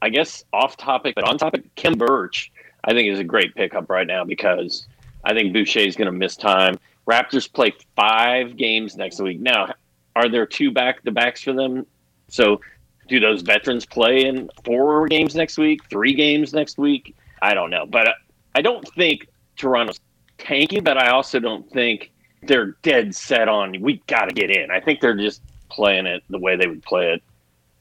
I 0.00 0.08
guess, 0.08 0.44
off 0.52 0.76
topic 0.76 1.16
but 1.16 1.24
on 1.24 1.36
topic. 1.36 1.74
Khem 1.74 1.94
Birch, 1.94 2.52
I 2.84 2.92
think, 2.92 3.08
is 3.08 3.18
a 3.18 3.24
great 3.24 3.54
pickup 3.54 3.90
right 3.90 4.06
now 4.06 4.24
because 4.24 4.86
I 5.24 5.34
think 5.34 5.52
Boucher 5.52 5.80
is 5.80 5.96
going 5.96 6.06
to 6.06 6.12
miss 6.12 6.36
time. 6.36 6.78
Raptors 7.08 7.52
play 7.52 7.74
five 7.96 8.56
games 8.56 8.96
next 8.96 9.20
week. 9.20 9.40
Now, 9.40 9.72
are 10.18 10.28
there 10.28 10.46
two 10.46 10.72
back 10.72 11.02
to 11.04 11.12
backs 11.12 11.42
for 11.42 11.52
them? 11.52 11.86
So 12.28 12.60
do 13.08 13.20
those 13.20 13.42
veterans 13.42 13.86
play 13.86 14.26
in 14.26 14.50
four 14.64 15.06
games 15.06 15.34
next 15.34 15.58
week, 15.58 15.80
three 15.88 16.12
games 16.12 16.52
next 16.52 16.76
week? 16.76 17.16
I 17.40 17.54
don't 17.54 17.70
know, 17.70 17.86
but 17.86 18.08
I 18.54 18.60
don't 18.60 18.86
think 18.94 19.28
Toronto's 19.56 20.00
tanking, 20.38 20.82
but 20.82 20.98
I 20.98 21.10
also 21.10 21.38
don't 21.38 21.70
think 21.70 22.10
they're 22.42 22.76
dead 22.82 23.14
set 23.14 23.48
on 23.48 23.80
we 23.80 24.02
got 24.08 24.26
to 24.26 24.34
get 24.34 24.50
in. 24.50 24.70
I 24.70 24.80
think 24.80 25.00
they're 25.00 25.16
just 25.16 25.40
playing 25.68 26.06
it 26.06 26.22
the 26.28 26.38
way 26.38 26.56
they 26.56 26.66
would 26.66 26.82
play 26.82 27.12
it 27.12 27.22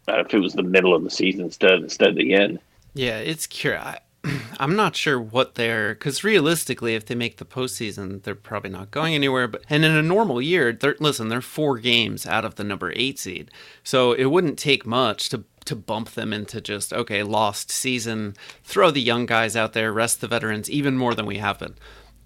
uh, 0.08 0.20
if 0.20 0.34
it 0.34 0.40
was 0.40 0.54
the 0.54 0.64
middle 0.64 0.94
of 0.94 1.04
the 1.04 1.10
season 1.10 1.46
instead 1.46 1.80
instead 1.80 2.10
of 2.10 2.16
the 2.16 2.34
end. 2.34 2.60
Yeah, 2.94 3.18
it's 3.18 3.48
curious. 3.48 3.98
I'm 4.60 4.76
not 4.76 4.96
sure 4.96 5.20
what 5.20 5.56
they're 5.56 5.94
because 5.94 6.24
realistically, 6.24 6.96
if 6.96 7.06
they 7.06 7.16
make 7.16 7.38
the 7.38 7.46
postseason, 7.46 8.24
they're 8.24 8.36
probably 8.36 8.70
not 8.70 8.92
going 8.92 9.14
anywhere. 9.14 9.48
But 9.48 9.64
and 9.70 9.86
in 9.86 9.92
a 9.92 10.02
normal 10.02 10.42
year, 10.42 10.74
they're 10.74 10.96
listen, 11.00 11.30
they're 11.30 11.42
four 11.42 11.78
games 11.78 12.26
out 12.26 12.46
of 12.46 12.56
the 12.56 12.64
number 12.64 12.92
eight 12.96 13.20
seed, 13.20 13.52
so 13.84 14.14
it 14.14 14.26
wouldn't 14.26 14.60
take 14.60 14.86
much 14.86 15.30
to 15.30 15.44
to 15.66 15.76
bump 15.76 16.12
them 16.12 16.34
into 16.34 16.62
just 16.62 16.94
okay, 16.94 17.24
lost 17.24 17.72
season. 17.72 18.36
Throw 18.64 18.92
the 18.92 19.02
young 19.02 19.26
guys 19.26 19.56
out 19.56 19.74
there, 19.74 19.92
rest 19.92 20.22
the 20.22 20.28
veterans 20.28 20.70
even 20.70 20.98
more 20.98 21.14
than 21.14 21.26
we 21.26 21.38
have 21.38 21.60
been. 21.60 21.76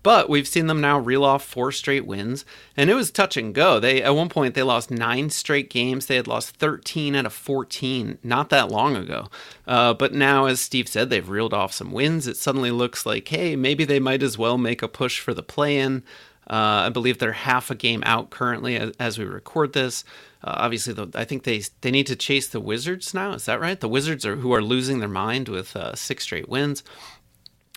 But 0.03 0.29
we've 0.29 0.47
seen 0.47 0.67
them 0.67 0.81
now 0.81 0.97
reel 0.97 1.23
off 1.23 1.43
four 1.43 1.71
straight 1.71 2.07
wins, 2.07 2.43
and 2.75 2.89
it 2.89 2.95
was 2.95 3.11
touch 3.11 3.37
and 3.37 3.53
go. 3.53 3.79
They 3.79 4.01
at 4.01 4.15
one 4.15 4.29
point 4.29 4.55
they 4.55 4.63
lost 4.63 4.89
nine 4.89 5.29
straight 5.29 5.69
games. 5.69 6.07
They 6.07 6.15
had 6.15 6.27
lost 6.27 6.55
13 6.55 7.15
out 7.15 7.27
of 7.27 7.33
14 7.33 8.17
not 8.23 8.49
that 8.49 8.71
long 8.71 8.95
ago. 8.95 9.29
Uh, 9.67 9.93
but 9.93 10.13
now, 10.13 10.45
as 10.45 10.59
Steve 10.59 10.87
said, 10.87 11.09
they've 11.09 11.29
reeled 11.29 11.53
off 11.53 11.73
some 11.73 11.91
wins. 11.91 12.27
It 12.27 12.37
suddenly 12.37 12.71
looks 12.71 13.05
like, 13.05 13.27
hey, 13.27 13.55
maybe 13.55 13.85
they 13.85 13.99
might 13.99 14.23
as 14.23 14.37
well 14.37 14.57
make 14.57 14.81
a 14.81 14.87
push 14.87 15.19
for 15.19 15.33
the 15.33 15.43
play-in. 15.43 16.03
Uh, 16.49 16.85
I 16.85 16.89
believe 16.89 17.19
they're 17.19 17.31
half 17.33 17.69
a 17.69 17.75
game 17.75 18.01
out 18.05 18.31
currently 18.31 18.75
as, 18.75 18.91
as 18.99 19.19
we 19.19 19.25
record 19.25 19.73
this. 19.73 20.03
Uh, 20.43 20.55
obviously, 20.57 20.93
the, 20.93 21.07
I 21.13 21.23
think 21.23 21.43
they 21.43 21.61
they 21.81 21.91
need 21.91 22.07
to 22.07 22.15
chase 22.15 22.47
the 22.47 22.59
Wizards 22.59 23.13
now. 23.13 23.33
Is 23.33 23.45
that 23.45 23.61
right? 23.61 23.79
The 23.79 23.87
Wizards 23.87 24.25
are 24.25 24.37
who 24.37 24.51
are 24.53 24.61
losing 24.61 24.99
their 24.99 25.07
mind 25.07 25.47
with 25.47 25.75
uh, 25.75 25.93
six 25.95 26.23
straight 26.23 26.49
wins. 26.49 26.83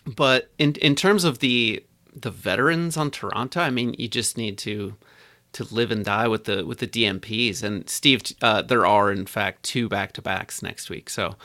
But 0.06 0.50
in 0.58 0.72
in 0.76 0.94
terms 0.96 1.24
of 1.24 1.40
the 1.40 1.84
the 2.14 2.30
veterans 2.30 2.96
on 2.96 3.10
Toronto. 3.10 3.60
I 3.60 3.70
mean, 3.70 3.94
you 3.98 4.08
just 4.08 4.36
need 4.36 4.58
to 4.58 4.94
to 5.52 5.64
live 5.72 5.92
and 5.92 6.04
die 6.04 6.28
with 6.28 6.44
the 6.44 6.66
with 6.66 6.78
the 6.78 6.86
DNPs. 6.86 7.62
And 7.62 7.88
Steve, 7.88 8.22
uh, 8.42 8.62
there 8.62 8.86
are 8.86 9.10
in 9.10 9.26
fact 9.26 9.62
two 9.62 9.88
back 9.88 10.12
to 10.12 10.22
backs 10.22 10.62
next 10.62 10.90
week, 10.90 11.08
so 11.08 11.36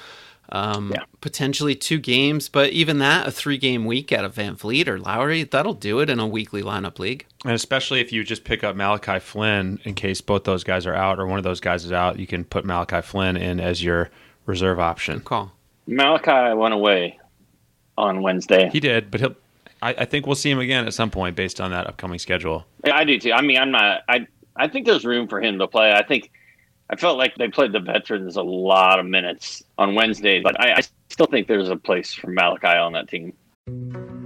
um, 0.52 0.92
yeah. 0.94 1.04
potentially 1.22 1.76
two 1.76 2.00
games. 2.00 2.50
But 2.50 2.72
even 2.72 3.00
that, 3.00 3.28
a 3.28 3.32
three 3.32 3.58
game 3.58 3.86
week 3.86 4.12
out 4.12 4.26
of 4.26 4.36
VanVleet 4.36 4.88
or 4.88 5.00
Lowry, 5.00 5.44
that'll 5.44 5.74
do 5.74 6.00
it 6.00 6.10
in 6.10 6.20
a 6.20 6.28
weekly 6.28 6.62
lineup 6.62 7.00
league. 7.00 7.26
And 7.46 7.54
especially 7.54 8.02
if 8.02 8.12
you 8.12 8.24
just 8.24 8.44
pick 8.44 8.64
up 8.64 8.76
Malachi 8.76 9.20
Flynn 9.20 9.80
in 9.84 9.94
case 9.94 10.22
both 10.22 10.44
those 10.44 10.64
guys 10.64 10.86
are 10.86 10.96
out 10.96 11.20
or 11.20 11.28
one 11.28 11.38
of 11.38 11.44
those 11.44 11.60
guys 11.60 11.86
is 11.86 11.92
out, 11.92 12.20
you 12.20 12.28
can 12.28 12.44
put 12.44 12.66
Malachi 12.66 13.02
Flynn 13.02 13.38
in 13.38 13.60
as 13.60 13.84
your 13.84 14.10
reserve 14.46 14.80
option. 14.80 15.20
Good 15.20 15.26
call. 15.26 15.52
Malachi 15.88 16.56
went 16.56 16.74
away 16.74 17.20
on 17.98 18.22
Wednesday. 18.22 18.70
He 18.70 18.80
did, 18.80 19.12
but 19.12 19.20
he'll 19.20 19.36
I, 19.82 19.90
I, 19.94 20.06
think 20.06 20.26
we'll 20.26 20.36
see 20.36 20.52
him 20.52 20.60
again 20.60 20.86
at 20.86 20.94
some 20.94 21.10
point 21.10 21.36
based 21.36 21.62
on 21.62 21.72
that 21.72 21.88
upcoming 21.88 22.20
schedule. 22.20 22.66
Yeah, 22.86 22.96
I 22.96 23.04
do 23.04 23.20
too. 23.20 23.32
I 23.32 23.42
mean, 23.42 23.58
I'm 23.58 23.72
not. 23.72 24.02
I 24.08 24.28
I 24.56 24.68
think 24.68 24.86
there's 24.86 25.06
room 25.06 25.28
for 25.28 25.42
him 25.42 25.58
to 25.60 25.68
play. 25.68 25.92
I 25.94 26.04
think 26.04 26.32
I 26.90 26.96
felt 26.96 27.18
like 27.18 27.36
they 27.36 27.48
played 27.48 27.72
the 27.72 27.80
veterans 27.80 28.36
a 28.36 28.44
lot 28.44 29.00
of 29.00 29.06
minutes 29.06 29.64
on 29.78 29.96
Wednesday, 29.96 30.42
but 30.42 30.60
I, 30.60 30.74
I 30.74 30.82
still 31.10 31.28
think 31.28 31.48
there's 31.48 31.70
a 31.70 31.78
place 31.78 32.14
for 32.14 32.28
Malachi 32.28 32.68
on 32.68 32.94
that 32.94 33.08
team. 33.08 33.34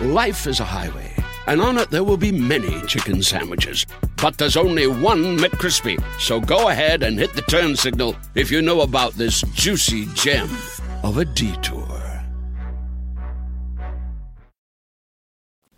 Life 0.00 0.46
is 0.46 0.60
a 0.60 0.64
highway, 0.64 1.12
and 1.46 1.60
on 1.60 1.76
it 1.76 1.90
there 1.90 2.04
will 2.04 2.16
be 2.16 2.32
many 2.32 2.80
chicken 2.86 3.22
sandwiches. 3.22 3.84
But 4.16 4.38
there's 4.38 4.56
only 4.56 4.86
one 4.86 5.36
McCrispy. 5.36 6.02
So 6.18 6.40
go 6.40 6.70
ahead 6.70 7.02
and 7.02 7.18
hit 7.18 7.34
the 7.34 7.42
turn 7.42 7.76
signal 7.76 8.16
if 8.34 8.50
you 8.50 8.62
know 8.62 8.80
about 8.80 9.12
this 9.12 9.42
juicy 9.52 10.06
gem 10.14 10.48
of 11.02 11.18
a 11.18 11.26
detour. 11.26 11.86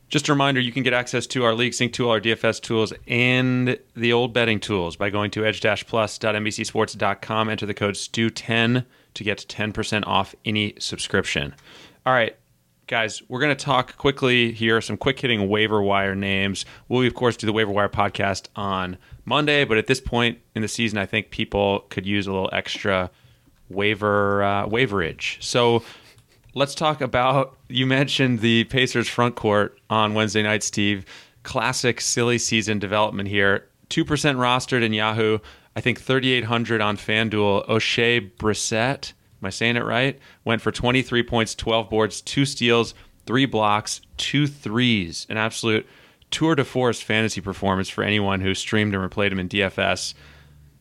Just 0.08 0.28
a 0.28 0.32
reminder, 0.32 0.60
you 0.60 0.70
can 0.70 0.84
get 0.84 0.92
access 0.92 1.26
to 1.26 1.42
our 1.42 1.54
League 1.54 1.74
Sync 1.74 1.92
tool, 1.92 2.10
our 2.10 2.20
DFS 2.20 2.60
tools, 2.60 2.92
and 3.08 3.76
the 3.96 4.12
old 4.12 4.32
betting 4.32 4.60
tools 4.60 4.94
by 4.94 5.10
going 5.10 5.32
to 5.32 5.44
edge-plus.nbcsports.com. 5.44 7.50
Enter 7.50 7.66
the 7.66 7.74
code 7.74 7.96
STU10 7.96 8.84
to 9.14 9.24
get 9.24 9.38
10% 9.48 10.06
off 10.06 10.36
any 10.44 10.74
subscription. 10.78 11.56
All 12.06 12.12
right, 12.12 12.36
guys, 12.86 13.22
we're 13.28 13.40
going 13.40 13.56
to 13.56 13.64
talk 13.64 13.96
quickly 13.96 14.52
here, 14.52 14.80
some 14.80 14.96
quick 14.96 15.20
hitting 15.20 15.48
waiver 15.48 15.82
wire 15.82 16.14
names. 16.14 16.64
We'll, 16.88 17.06
of 17.06 17.14
course, 17.14 17.36
do 17.36 17.46
the 17.46 17.52
waiver 17.52 17.70
wire 17.70 17.88
podcast 17.88 18.48
on 18.56 18.98
Monday, 19.24 19.64
but 19.64 19.78
at 19.78 19.86
this 19.86 20.00
point 20.00 20.38
in 20.54 20.62
the 20.62 20.68
season, 20.68 20.98
I 20.98 21.06
think 21.06 21.30
people 21.30 21.80
could 21.90 22.06
use 22.06 22.26
a 22.26 22.32
little 22.32 22.50
extra 22.52 23.10
waiver 23.68 24.42
uh, 24.42 24.66
waiverage. 24.66 25.38
So 25.40 25.82
let's 26.54 26.74
talk 26.74 27.00
about 27.00 27.56
you 27.68 27.86
mentioned 27.86 28.40
the 28.40 28.64
Pacers 28.64 29.08
front 29.08 29.36
court 29.36 29.78
on 29.88 30.14
Wednesday 30.14 30.42
night, 30.42 30.62
Steve. 30.62 31.04
Classic 31.42 32.00
silly 32.00 32.38
season 32.38 32.78
development 32.78 33.28
here. 33.28 33.68
2% 33.90 34.04
rostered 34.06 34.82
in 34.82 34.92
Yahoo. 34.92 35.38
I 35.74 35.80
think 35.80 36.00
3,800 36.00 36.80
on 36.80 36.96
FanDuel. 36.96 37.66
Oshae 37.68 38.30
Brissett 38.36 39.12
Am 39.42 39.46
I 39.46 39.50
saying 39.50 39.76
it 39.76 39.84
right? 39.84 40.18
Went 40.44 40.62
for 40.62 40.70
23 40.70 41.22
points, 41.24 41.54
12 41.54 41.90
boards, 41.90 42.20
two 42.20 42.44
steals, 42.44 42.94
three 43.26 43.44
blocks, 43.44 44.00
two 44.16 44.46
threes. 44.46 45.26
An 45.28 45.36
absolute 45.36 45.86
tour 46.30 46.54
de 46.54 46.64
force 46.64 47.00
fantasy 47.00 47.40
performance 47.40 47.88
for 47.88 48.04
anyone 48.04 48.40
who 48.40 48.54
streamed 48.54 48.94
and 48.94 49.10
replayed 49.10 49.32
him 49.32 49.40
in 49.40 49.48
DFS. 49.48 50.14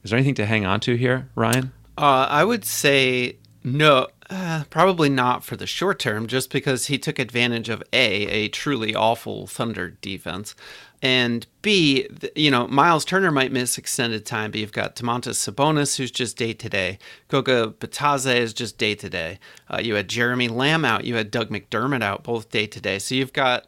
Is 0.04 0.12
there 0.12 0.18
anything 0.18 0.36
to 0.36 0.46
hang 0.46 0.66
on 0.66 0.80
to 0.82 0.96
here, 0.96 1.30
Ryan? 1.36 1.72
Uh, 1.98 2.28
I 2.30 2.44
would 2.44 2.64
say 2.64 3.38
no, 3.64 4.08
uh, 4.32 4.64
probably 4.70 5.10
not 5.10 5.44
for 5.44 5.58
the 5.58 5.68
short 5.68 6.00
term, 6.00 6.26
just 6.26 6.52
because 6.52 6.88
he 6.88 6.98
took 6.98 7.20
advantage 7.20 7.68
of 7.68 7.84
A, 7.92 8.28
a 8.28 8.48
truly 8.48 8.96
awful 8.96 9.46
Thunder 9.46 9.90
defense, 9.90 10.56
and 11.02 11.46
B, 11.62 12.08
you 12.36 12.50
know, 12.50 12.68
Miles 12.68 13.04
Turner 13.04 13.32
might 13.32 13.52
miss 13.52 13.78
extended 13.78 14.26
time, 14.26 14.52
but 14.52 14.60
you've 14.60 14.72
got 14.72 14.96
Domantas 14.96 15.52
Sabonis, 15.52 15.98
who's 15.98 16.12
just 16.12 16.38
day 16.38 16.54
to 16.54 16.70
day. 16.70 17.00
Goga 17.28 17.74
Bitadze 17.78 18.38
is 18.38 18.54
just 18.54 18.78
day 18.78 18.96
to 18.96 19.10
day. 19.10 19.40
You 19.82 19.96
had 19.96 20.08
Jeremy 20.08 20.48
Lamb 20.48 20.86
out. 20.86 21.04
You 21.04 21.16
had 21.16 21.32
Doug 21.32 21.50
McDermott 21.50 22.04
out, 22.04 22.24
both 22.24 22.52
day 22.52 22.68
to 22.68 22.80
day. 22.80 23.00
So 23.00 23.16
you've 23.16 23.34
got 23.34 23.66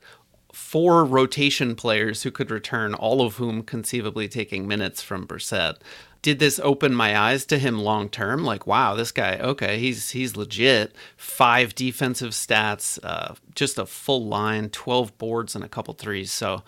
four 0.54 1.04
rotation 1.04 1.76
players 1.76 2.22
who 2.22 2.30
could 2.30 2.52
return, 2.52 2.94
all 2.94 3.22
of 3.26 3.38
whom 3.38 3.64
conceivably 3.64 4.28
taking 4.28 4.68
minutes 4.68 5.02
from 5.02 5.26
Brissett. 5.26 5.78
Did 6.24 6.40
this 6.40 6.60
open 6.64 6.96
my 6.96 7.16
eyes 7.16 7.46
to 7.48 7.60
him 7.60 7.78
long 7.78 8.10
term? 8.10 8.44
Like, 8.44 8.66
wow, 8.66 8.96
this 8.96 9.12
guy, 9.12 9.38
okay, 9.38 9.78
he's 9.78 10.10
he's 10.10 10.36
legit. 10.36 10.96
Five 11.16 11.76
defensive 11.76 12.32
stats, 12.32 12.98
uh, 13.04 13.36
just 13.54 13.78
a 13.78 13.86
full 13.86 14.26
line, 14.26 14.70
twelve 14.70 15.16
boards, 15.20 15.54
and 15.54 15.64
a 15.64 15.70
couple 15.70 15.94
threes. 15.94 16.32
So 16.32 16.64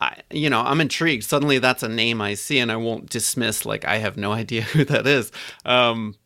I, 0.00 0.18
you 0.30 0.50
know, 0.50 0.60
I'm 0.60 0.80
intrigued. 0.80 1.24
Suddenly, 1.24 1.58
that's 1.58 1.82
a 1.82 1.88
name 1.88 2.20
I 2.20 2.34
see, 2.34 2.58
and 2.58 2.70
I 2.70 2.76
won't 2.76 3.08
dismiss 3.08 3.64
like 3.64 3.84
I 3.84 3.98
have 3.98 4.16
no 4.16 4.32
idea 4.42 4.62
who 4.62 4.84
that 4.84 5.06
is. 5.06 5.32
Um, 5.64 6.16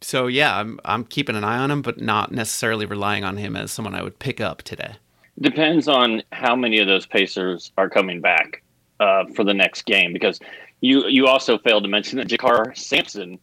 so 0.00 0.26
yeah, 0.26 0.56
I'm 0.56 0.80
I'm 0.84 1.04
keeping 1.04 1.36
an 1.36 1.44
eye 1.44 1.58
on 1.58 1.70
him, 1.70 1.82
but 1.82 2.00
not 2.00 2.32
necessarily 2.32 2.86
relying 2.86 3.24
on 3.24 3.36
him 3.36 3.56
as 3.56 3.72
someone 3.72 3.94
I 3.94 4.02
would 4.02 4.18
pick 4.18 4.40
up 4.40 4.62
today. 4.62 4.94
Depends 5.40 5.86
on 5.88 6.22
how 6.32 6.56
many 6.56 6.78
of 6.78 6.86
those 6.86 7.04
Pacers 7.04 7.72
are 7.76 7.90
coming 7.90 8.22
back 8.22 8.62
uh, 9.00 9.24
for 9.34 9.44
the 9.44 9.52
next 9.52 9.84
game, 9.84 10.12
because 10.12 10.40
you 10.80 11.06
you 11.06 11.26
also 11.26 11.58
failed 11.58 11.84
to 11.84 11.88
mention 11.88 12.18
that 12.18 12.28
JaKarr 12.28 12.76
Sampson, 12.76 13.38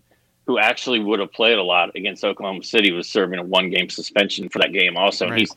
who 0.46 0.60
actually 0.60 1.00
would 1.00 1.20
have 1.20 1.32
played 1.32 1.58
a 1.58 1.64
lot 1.64 1.96
against 1.96 2.24
Oklahoma 2.24 2.64
City, 2.64 2.92
was 2.92 3.10
serving 3.10 3.40
a 3.40 3.44
one 3.44 3.70
game 3.70 3.90
suspension 3.90 4.50
for 4.50 4.60
that 4.60 4.74
game. 4.74 4.98
Also, 4.98 5.30
right. 5.30 5.40
he's 5.40 5.52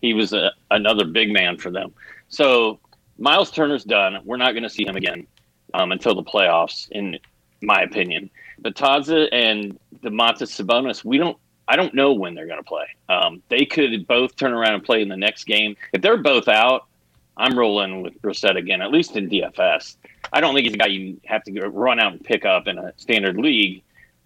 he 0.00 0.14
was 0.14 0.32
a, 0.32 0.50
another 0.70 1.04
big 1.04 1.32
man 1.32 1.56
for 1.56 1.70
them. 1.70 1.92
So 2.28 2.80
Miles 3.18 3.50
Turner's 3.50 3.84
done. 3.84 4.18
We're 4.24 4.36
not 4.36 4.52
going 4.52 4.64
to 4.64 4.70
see 4.70 4.84
him 4.84 4.96
again 4.96 5.26
um, 5.74 5.92
until 5.92 6.14
the 6.14 6.24
playoffs, 6.24 6.90
in 6.90 7.18
my 7.60 7.82
opinion. 7.82 8.30
But 8.58 8.74
Bitadze 8.74 9.28
and 9.32 9.78
Domantas 10.02 10.50
Sabonis, 10.60 11.04
we 11.04 11.18
don't. 11.18 11.36
I 11.68 11.76
don't 11.76 11.94
know 11.94 12.12
when 12.12 12.34
they're 12.34 12.48
going 12.48 12.58
to 12.58 12.64
play. 12.64 12.86
Um, 13.08 13.40
they 13.48 13.64
could 13.64 14.06
both 14.06 14.36
turn 14.36 14.52
around 14.52 14.74
and 14.74 14.82
play 14.82 15.00
in 15.00 15.08
the 15.08 15.16
next 15.16 15.44
game. 15.44 15.76
If 15.92 16.02
they're 16.02 16.18
both 16.18 16.48
out, 16.48 16.88
I'm 17.36 17.58
rolling 17.58 18.02
with 18.02 18.20
Brissett 18.20 18.56
again, 18.56 18.82
at 18.82 18.90
least 18.90 19.16
in 19.16 19.28
DFS. 19.28 19.96
I 20.32 20.40
don't 20.40 20.54
think 20.54 20.66
he's 20.66 20.74
a 20.74 20.78
guy 20.78 20.86
you 20.86 21.20
have 21.24 21.42
to 21.44 21.52
run 21.68 21.98
out 21.98 22.12
and 22.12 22.22
pick 22.22 22.44
up 22.44 22.66
in 22.66 22.78
a 22.78 22.92
standard 22.96 23.36
league, 23.36 23.82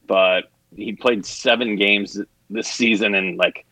but 0.07 0.51
he 0.75 0.93
played 0.93 1.25
seven 1.25 1.77
games 1.77 2.21
this 2.51 2.69
season 2.69 3.15
and 3.15 3.37
like 3.37 3.67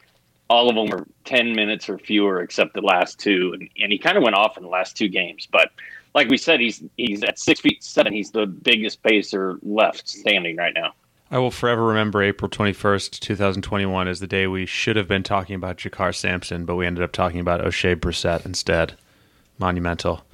all 0.50 0.68
of 0.68 0.76
them 0.76 0.86
were 0.86 1.06
10 1.24 1.54
minutes 1.54 1.88
or 1.88 1.98
fewer 1.98 2.42
except 2.42 2.74
the 2.74 2.80
last 2.80 3.18
two 3.18 3.52
and, 3.54 3.68
and 3.78 3.92
he 3.92 3.98
kind 3.98 4.16
of 4.16 4.22
went 4.22 4.36
off 4.36 4.56
in 4.56 4.62
the 4.62 4.68
last 4.68 4.96
two 4.96 5.08
games 5.08 5.46
but 5.50 5.70
like 6.14 6.28
we 6.28 6.36
said 6.36 6.60
he's 6.60 6.82
he's 6.96 7.22
at 7.22 7.38
six 7.38 7.60
feet 7.60 7.82
seven 7.82 8.12
he's 8.12 8.30
the 8.32 8.46
biggest 8.46 9.02
pacer 9.02 9.58
left 9.62 10.08
standing 10.08 10.56
right 10.56 10.74
now 10.74 10.92
I 11.30 11.38
will 11.38 11.50
forever 11.50 11.84
remember 11.84 12.22
April 12.22 12.50
21st, 12.50 13.18
2021 13.18 14.06
as 14.06 14.20
the 14.20 14.26
day 14.26 14.46
we 14.46 14.66
should 14.66 14.94
have 14.94 15.08
been 15.08 15.22
talking 15.24 15.56
about 15.56 15.78
JaKarr 15.78 16.14
Sampson, 16.14 16.64
but 16.64 16.76
we 16.76 16.86
ended 16.86 17.02
up 17.02 17.12
talking 17.12 17.40
about 17.40 17.62
Oshae 17.62 17.96
Brissett 17.96 18.44
instead. 18.44 18.96
Monumental. 19.58 20.24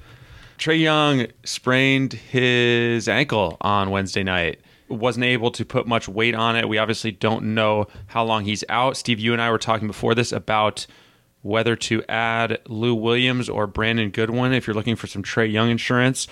Trae 0.57 0.79
Young 0.79 1.27
sprained 1.43 2.13
his 2.13 3.07
ankle 3.07 3.57
on 3.61 3.89
Wednesday 3.89 4.23
night 4.23 4.59
wasn't 4.91 5.25
able 5.25 5.51
to 5.51 5.65
put 5.65 5.87
much 5.87 6.07
weight 6.07 6.35
on 6.35 6.55
it. 6.55 6.67
We 6.67 6.77
obviously 6.77 7.11
don't 7.11 7.53
know 7.53 7.87
how 8.07 8.23
long 8.23 8.45
he's 8.45 8.63
out. 8.69 8.97
Steve, 8.97 9.19
you 9.19 9.33
and 9.33 9.41
I 9.41 9.49
were 9.49 9.57
talking 9.57 9.87
before 9.87 10.15
this 10.15 10.31
about 10.31 10.85
whether 11.41 11.75
to 11.75 12.03
add 12.07 12.59
Lou 12.67 12.93
Williams 12.93 13.49
or 13.49 13.65
Brandon 13.67 14.09
Goodwin 14.09 14.53
if 14.53 14.67
you're 14.67 14.75
looking 14.75 14.95
for 14.95 15.07
some 15.07 15.23
Trae 15.23 15.51
Young 15.51 15.69
insurance. 15.69 16.27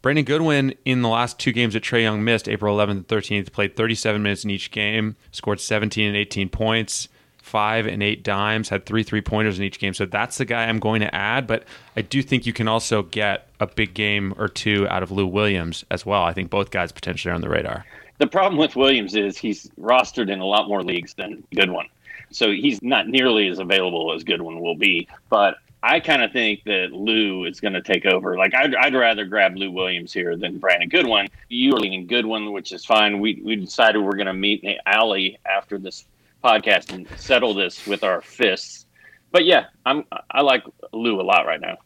Brandon 0.00 0.24
Goodwin 0.24 0.74
in 0.84 1.02
the 1.02 1.08
last 1.08 1.38
two 1.38 1.52
games 1.52 1.74
that 1.74 1.82
Trae 1.82 2.02
Young 2.02 2.24
missed, 2.24 2.48
April 2.48 2.76
11th 2.76 2.90
and 2.90 3.08
13th, 3.08 3.52
played 3.52 3.76
37 3.76 4.22
minutes 4.22 4.44
in 4.44 4.50
each 4.50 4.70
game, 4.70 5.16
scored 5.32 5.60
17 5.60 6.06
and 6.06 6.16
18 6.16 6.48
points, 6.48 7.08
five 7.48 7.86
and 7.86 8.02
eight 8.02 8.22
dimes, 8.22 8.68
had 8.68 8.86
three 8.86 9.02
three 9.02 9.22
pointers 9.22 9.58
in 9.58 9.64
each 9.64 9.78
game. 9.78 9.94
So 9.94 10.06
that's 10.06 10.38
the 10.38 10.44
guy 10.44 10.66
I'm 10.66 10.78
going 10.78 11.00
to 11.00 11.12
add. 11.14 11.46
But 11.46 11.64
I 11.96 12.02
do 12.02 12.22
think 12.22 12.46
you 12.46 12.52
can 12.52 12.68
also 12.68 13.02
get 13.02 13.48
a 13.58 13.66
big 13.66 13.94
game 13.94 14.34
or 14.38 14.48
two 14.48 14.86
out 14.88 15.02
of 15.02 15.10
Lou 15.10 15.26
Williams 15.26 15.84
as 15.90 16.06
well. 16.06 16.22
I 16.22 16.32
think 16.32 16.50
both 16.50 16.70
guys 16.70 16.92
potentially 16.92 17.32
are 17.32 17.34
on 17.34 17.40
the 17.40 17.48
radar. 17.48 17.84
The 18.18 18.26
problem 18.26 18.58
with 18.58 18.76
Williams 18.76 19.14
is 19.14 19.38
he's 19.38 19.70
rostered 19.80 20.30
in 20.30 20.40
a 20.40 20.44
lot 20.44 20.68
more 20.68 20.82
leagues 20.82 21.14
than 21.14 21.42
Goodwin. 21.54 21.86
So 22.30 22.50
he's 22.50 22.82
not 22.82 23.08
nearly 23.08 23.48
as 23.48 23.58
available 23.58 24.12
as 24.12 24.24
Goodwin 24.24 24.60
will 24.60 24.76
be. 24.76 25.08
But 25.30 25.56
I 25.82 26.00
kind 26.00 26.22
of 26.22 26.32
think 26.32 26.64
that 26.64 26.92
Lou 26.92 27.44
is 27.44 27.60
going 27.60 27.74
to 27.74 27.82
take 27.82 28.04
over. 28.04 28.36
Like 28.36 28.54
I'd, 28.54 28.74
I'd 28.74 28.94
rather 28.94 29.24
grab 29.24 29.56
Lou 29.56 29.70
Williams 29.70 30.12
here 30.12 30.36
than 30.36 30.58
Brandon 30.58 30.88
Goodwin. 30.88 31.28
You 31.48 31.74
are 31.74 31.78
leaning 31.78 32.06
Goodwin, 32.06 32.52
which 32.52 32.72
is 32.72 32.84
fine. 32.84 33.20
We 33.20 33.40
we 33.44 33.56
decided 33.56 34.02
we're 34.02 34.16
going 34.16 34.26
to 34.26 34.34
meet 34.34 34.64
alley 34.86 35.38
after 35.46 35.78
this 35.78 36.04
podcast 36.42 36.92
and 36.92 37.06
settle 37.18 37.54
this 37.54 37.86
with 37.86 38.04
our 38.04 38.20
fists. 38.20 38.86
But 39.30 39.44
yeah, 39.44 39.66
I'm 39.84 40.04
I 40.30 40.40
like 40.42 40.64
Lou 40.92 41.20
a 41.20 41.22
lot 41.22 41.46
right 41.46 41.60
now. 41.60 41.78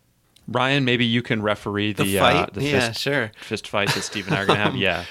Ryan, 0.48 0.84
maybe 0.84 1.04
you 1.04 1.22
can 1.22 1.42
referee 1.42 1.92
the, 1.92 2.04
the 2.04 2.18
fight. 2.18 2.36
Uh, 2.36 2.46
the 2.52 2.64
yeah, 2.64 2.88
fist, 2.88 3.00
sure. 3.00 3.32
Fist 3.40 3.68
fight 3.68 3.88
that 3.94 4.02
Steve 4.02 4.26
and 4.26 4.36
I 4.36 4.42
are 4.42 4.46
going 4.46 4.58
to 4.58 4.64
have. 4.64 4.76
Yeah. 4.76 5.04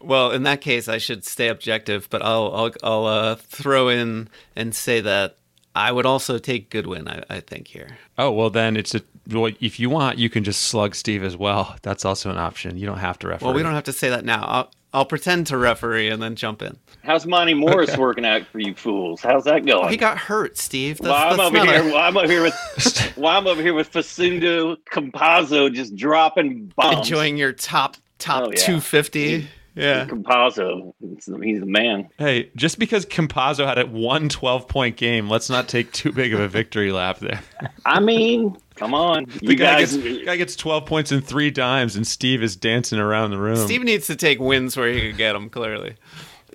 Well, 0.00 0.32
in 0.32 0.42
that 0.42 0.60
case, 0.60 0.86
I 0.86 0.98
should 0.98 1.24
stay 1.24 1.48
objective, 1.48 2.08
but 2.10 2.20
I'll 2.20 2.52
I'll, 2.54 2.72
I'll 2.82 3.06
uh, 3.06 3.34
throw 3.36 3.88
in 3.88 4.28
and 4.54 4.74
say 4.74 5.00
that 5.00 5.38
I 5.74 5.90
would 5.92 6.04
also 6.04 6.38
take 6.38 6.68
Goodwin. 6.68 7.08
I, 7.08 7.22
I 7.30 7.40
think 7.40 7.68
here. 7.68 7.96
Oh 8.18 8.30
well, 8.30 8.50
then 8.50 8.76
it's 8.76 8.94
a 8.94 9.00
well. 9.30 9.50
If 9.60 9.80
you 9.80 9.88
want, 9.88 10.18
you 10.18 10.28
can 10.28 10.44
just 10.44 10.62
slug 10.62 10.94
Steve 10.94 11.24
as 11.24 11.38
well. 11.38 11.76
That's 11.82 12.04
also 12.04 12.30
an 12.30 12.36
option. 12.36 12.76
You 12.76 12.86
don't 12.86 12.98
have 12.98 13.18
to 13.20 13.28
referee. 13.28 13.46
Well, 13.46 13.54
we 13.54 13.62
don't 13.62 13.72
have 13.72 13.84
to 13.84 13.94
say 13.94 14.10
that 14.10 14.26
now. 14.26 14.44
I'll, 14.44 14.70
I'll 14.94 15.04
pretend 15.04 15.48
to 15.48 15.58
referee 15.58 16.08
and 16.08 16.22
then 16.22 16.36
jump 16.36 16.62
in. 16.62 16.78
How's 17.02 17.26
Monty 17.26 17.52
Morris 17.52 17.90
okay. 17.90 17.98
working 17.98 18.24
out 18.24 18.46
for 18.46 18.60
you 18.60 18.76
fools? 18.76 19.20
How's 19.20 19.42
that 19.42 19.66
going? 19.66 19.88
He 19.88 19.96
got 19.96 20.16
hurt, 20.16 20.56
Steve. 20.56 20.98
That's, 20.98 21.08
well, 21.08 21.32
I'm 21.32 21.56
over 21.56 21.66
here. 21.66 21.82
A... 21.82 21.84
Well, 21.86 21.96
I'm 21.96 22.16
over 22.16 22.28
here 22.28 22.42
with. 22.42 23.12
well, 23.16 23.36
I'm 23.36 23.48
over 23.48 23.60
here 23.60 23.74
with 23.74 23.88
Facundo 23.88 24.76
Campazzo 24.92 25.74
just 25.74 25.96
dropping 25.96 26.72
bombs. 26.76 26.98
Enjoying 26.98 27.36
your 27.36 27.52
top 27.52 27.96
top 28.18 28.44
oh, 28.44 28.50
yeah. 28.50 28.56
250. 28.56 29.48
Yeah. 29.74 30.06
Campazzo, 30.06 30.94
he's 31.00 31.26
the 31.60 31.66
man. 31.66 32.08
Hey, 32.16 32.50
just 32.54 32.78
because 32.78 33.04
Campazzo 33.04 33.66
had 33.66 33.78
a 33.78 33.86
one 33.86 34.28
12 34.28 34.68
point 34.68 34.96
game, 34.96 35.28
let's 35.28 35.50
not 35.50 35.68
take 35.68 35.92
too 35.92 36.12
big 36.12 36.32
of 36.32 36.40
a 36.40 36.48
victory 36.48 36.92
lap 36.92 37.18
there. 37.18 37.42
I 37.86 37.98
mean, 37.98 38.56
come 38.76 38.94
on. 38.94 39.26
You 39.40 39.48
the 39.48 39.54
guy 39.56 39.80
guys. 39.80 39.96
Gets, 39.96 40.24
guy 40.24 40.36
gets 40.36 40.56
12 40.56 40.86
points 40.86 41.10
in 41.10 41.20
three 41.20 41.50
dimes, 41.50 41.96
and 41.96 42.06
Steve 42.06 42.42
is 42.42 42.54
dancing 42.54 43.00
around 43.00 43.32
the 43.32 43.38
room. 43.38 43.56
Steve 43.56 43.82
needs 43.82 44.06
to 44.06 44.16
take 44.16 44.38
wins 44.38 44.76
where 44.76 44.92
he 44.92 45.00
can 45.00 45.16
get 45.16 45.32
them, 45.32 45.50
clearly. 45.50 45.96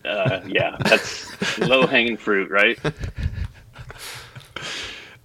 Uh, 0.06 0.40
yeah, 0.48 0.78
that's 0.86 1.60
low 1.60 1.86
hanging 1.86 2.16
fruit, 2.16 2.50
right? 2.50 2.80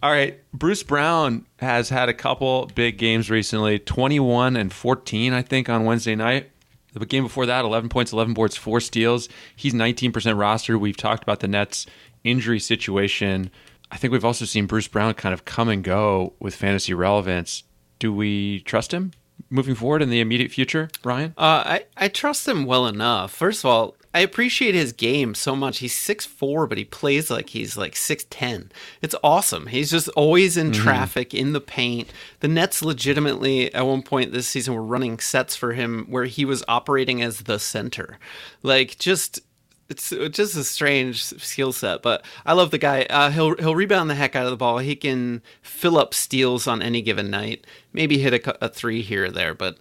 All 0.02 0.10
right, 0.10 0.38
Bruce 0.52 0.82
Brown 0.82 1.46
has 1.60 1.88
had 1.88 2.10
a 2.10 2.14
couple 2.14 2.70
big 2.74 2.98
games 2.98 3.30
recently 3.30 3.78
21 3.78 4.56
and 4.56 4.70
14, 4.70 5.32
I 5.32 5.40
think, 5.40 5.70
on 5.70 5.84
Wednesday 5.84 6.14
night. 6.14 6.50
The 6.94 7.06
game 7.06 7.24
before 7.24 7.46
that, 7.46 7.64
11 7.64 7.88
points, 7.88 8.12
11 8.12 8.34
boards, 8.34 8.56
four 8.56 8.80
steals. 8.80 9.28
He's 9.56 9.74
19% 9.74 10.12
rostered. 10.12 10.78
We've 10.78 10.96
talked 10.96 11.22
about 11.22 11.40
the 11.40 11.48
Nets' 11.48 11.86
injury 12.22 12.60
situation. 12.60 13.50
I 13.90 13.96
think 13.96 14.12
we've 14.12 14.24
also 14.24 14.44
seen 14.44 14.66
Bruce 14.66 14.88
Brown 14.88 15.14
kind 15.14 15.32
of 15.32 15.44
come 15.44 15.68
and 15.68 15.82
go 15.82 16.34
with 16.38 16.54
fantasy 16.54 16.94
relevance. 16.94 17.64
Do 17.98 18.12
we 18.12 18.60
trust 18.60 18.92
him 18.92 19.12
moving 19.50 19.74
forward 19.74 20.02
in 20.02 20.10
the 20.10 20.20
immediate 20.20 20.50
future, 20.50 20.88
Ryan? 21.02 21.34
Uh, 21.36 21.62
I, 21.66 21.84
I 21.96 22.08
trust 22.08 22.46
him 22.46 22.64
well 22.64 22.86
enough. 22.86 23.32
First 23.32 23.64
of 23.64 23.70
all, 23.70 23.96
I 24.14 24.20
appreciate 24.20 24.76
his 24.76 24.92
game 24.92 25.34
so 25.34 25.56
much. 25.56 25.78
He's 25.78 25.94
six 25.94 26.24
four, 26.24 26.68
but 26.68 26.78
he 26.78 26.84
plays 26.84 27.30
like 27.30 27.50
he's 27.50 27.76
like 27.76 27.94
6'10. 27.94 28.70
It's 29.02 29.16
awesome. 29.24 29.66
He's 29.66 29.90
just 29.90 30.08
always 30.10 30.56
in 30.56 30.70
mm-hmm. 30.70 30.82
traffic, 30.82 31.34
in 31.34 31.52
the 31.52 31.60
paint. 31.60 32.12
The 32.38 32.46
Nets 32.46 32.80
legitimately, 32.80 33.74
at 33.74 33.84
one 33.84 34.02
point 34.02 34.32
this 34.32 34.46
season, 34.46 34.74
were 34.74 34.84
running 34.84 35.18
sets 35.18 35.56
for 35.56 35.72
him 35.72 36.06
where 36.08 36.26
he 36.26 36.44
was 36.44 36.62
operating 36.68 37.22
as 37.22 37.40
the 37.40 37.58
center. 37.58 38.18
Like, 38.62 38.98
just 38.98 39.40
it's 39.88 40.10
just 40.30 40.56
a 40.56 40.64
strange 40.64 41.24
skill 41.24 41.72
set, 41.72 42.00
but 42.00 42.24
I 42.46 42.52
love 42.52 42.70
the 42.70 42.78
guy. 42.78 43.02
Uh, 43.10 43.30
he'll 43.30 43.56
he'll 43.56 43.74
rebound 43.74 44.08
the 44.08 44.14
heck 44.14 44.36
out 44.36 44.44
of 44.44 44.50
the 44.50 44.56
ball. 44.56 44.78
He 44.78 44.94
can 44.94 45.42
fill 45.60 45.98
up 45.98 46.14
steals 46.14 46.68
on 46.68 46.80
any 46.80 47.02
given 47.02 47.30
night. 47.30 47.66
Maybe 47.92 48.18
hit 48.18 48.46
a, 48.46 48.64
a 48.64 48.68
three 48.68 49.02
here 49.02 49.24
or 49.24 49.30
there, 49.30 49.54
but 49.54 49.76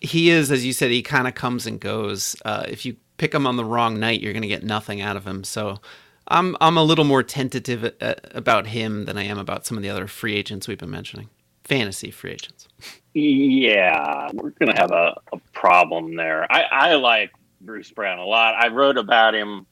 he 0.00 0.30
is, 0.30 0.50
as 0.50 0.64
you 0.64 0.72
said, 0.72 0.90
he 0.90 1.02
kind 1.02 1.26
of 1.26 1.34
comes 1.34 1.66
and 1.66 1.80
goes. 1.80 2.36
Uh, 2.44 2.64
if 2.68 2.86
you 2.86 2.96
pick 3.16 3.34
him 3.34 3.46
on 3.46 3.56
the 3.56 3.64
wrong 3.64 3.98
night, 3.98 4.20
you're 4.20 4.32
going 4.32 4.42
to 4.42 4.48
get 4.48 4.62
nothing 4.62 5.00
out 5.00 5.16
of 5.16 5.26
him. 5.26 5.44
So 5.44 5.80
I'm 6.28 6.56
I'm 6.60 6.76
a 6.76 6.82
little 6.82 7.04
more 7.04 7.22
tentative 7.22 7.92
uh, 8.00 8.14
about 8.32 8.68
him 8.68 9.04
than 9.04 9.18
I 9.18 9.24
am 9.24 9.38
about 9.38 9.66
some 9.66 9.76
of 9.76 9.82
the 9.82 9.90
other 9.90 10.06
free 10.06 10.34
agents 10.34 10.66
we've 10.66 10.78
been 10.78 10.90
mentioning, 10.90 11.28
fantasy 11.64 12.10
free 12.10 12.32
agents. 12.32 12.68
Yeah, 13.12 14.30
we're 14.32 14.50
going 14.50 14.74
to 14.74 14.80
have 14.80 14.90
a, 14.90 15.14
a, 15.32 15.38
problem 15.52 16.16
there. 16.16 16.50
I, 16.50 16.62
I 16.62 16.94
like 16.94 17.30
Bruce 17.60 17.90
Brown 17.92 18.18
a 18.18 18.24
lot. 18.24 18.54
I 18.54 18.68
wrote 18.68 18.98
about 18.98 19.36
him 19.36 19.66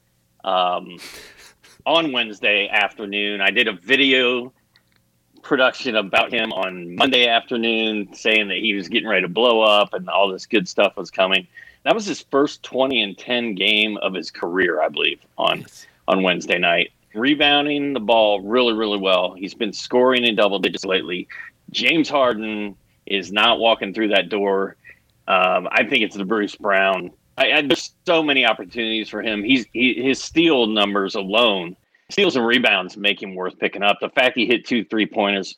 um, 0.44 0.98
on 1.84 2.12
Wednesday 2.12 2.68
afternoon. 2.68 3.40
I 3.40 3.50
did 3.50 3.66
a 3.66 3.72
video 3.72 4.52
production 5.42 5.96
about 5.96 6.32
him 6.32 6.52
on 6.52 6.94
Monday 6.94 7.26
afternoon, 7.26 8.14
saying 8.14 8.46
that 8.48 8.58
he 8.58 8.74
was 8.74 8.88
getting 8.88 9.08
ready 9.08 9.22
to 9.22 9.28
blow 9.28 9.60
up 9.60 9.92
and 9.92 10.08
all 10.08 10.28
this 10.28 10.46
good 10.46 10.68
stuff 10.68 10.96
was 10.96 11.10
coming. 11.10 11.48
That 11.84 11.94
was 11.94 12.06
his 12.06 12.24
first 12.30 12.62
20 12.62 13.02
and 13.02 13.18
10 13.18 13.54
game 13.54 13.96
of 13.98 14.14
his 14.14 14.30
career, 14.30 14.80
I 14.80 14.88
believe, 14.88 15.20
on 15.36 15.66
on 16.08 16.22
Wednesday 16.22 16.58
night. 16.58 16.92
Rebounding 17.14 17.92
the 17.92 18.00
ball 18.00 18.40
really, 18.40 18.72
really 18.72 18.98
well. 18.98 19.34
He's 19.34 19.54
been 19.54 19.72
scoring 19.72 20.24
in 20.24 20.34
double 20.34 20.58
digits 20.58 20.84
lately. 20.84 21.28
James 21.70 22.08
Harden 22.08 22.76
is 23.06 23.32
not 23.32 23.58
walking 23.58 23.92
through 23.92 24.08
that 24.08 24.28
door. 24.28 24.76
Um, 25.28 25.68
I 25.70 25.84
think 25.84 26.02
it's 26.02 26.16
the 26.16 26.24
Bruce 26.24 26.56
Brown. 26.56 27.10
I, 27.36 27.52
I, 27.52 27.62
there's 27.62 27.94
so 28.06 28.22
many 28.22 28.44
opportunities 28.44 29.08
for 29.08 29.22
him. 29.22 29.42
He's 29.42 29.66
he, 29.72 29.94
his 30.02 30.22
steal 30.22 30.66
numbers 30.66 31.14
alone, 31.14 31.76
steals 32.10 32.36
and 32.36 32.46
rebounds 32.46 32.96
make 32.96 33.22
him 33.22 33.34
worth 33.34 33.58
picking 33.58 33.82
up. 33.82 33.98
The 34.00 34.10
fact 34.10 34.36
he 34.36 34.46
hit 34.46 34.66
two 34.66 34.84
three 34.84 35.06
pointers 35.06 35.56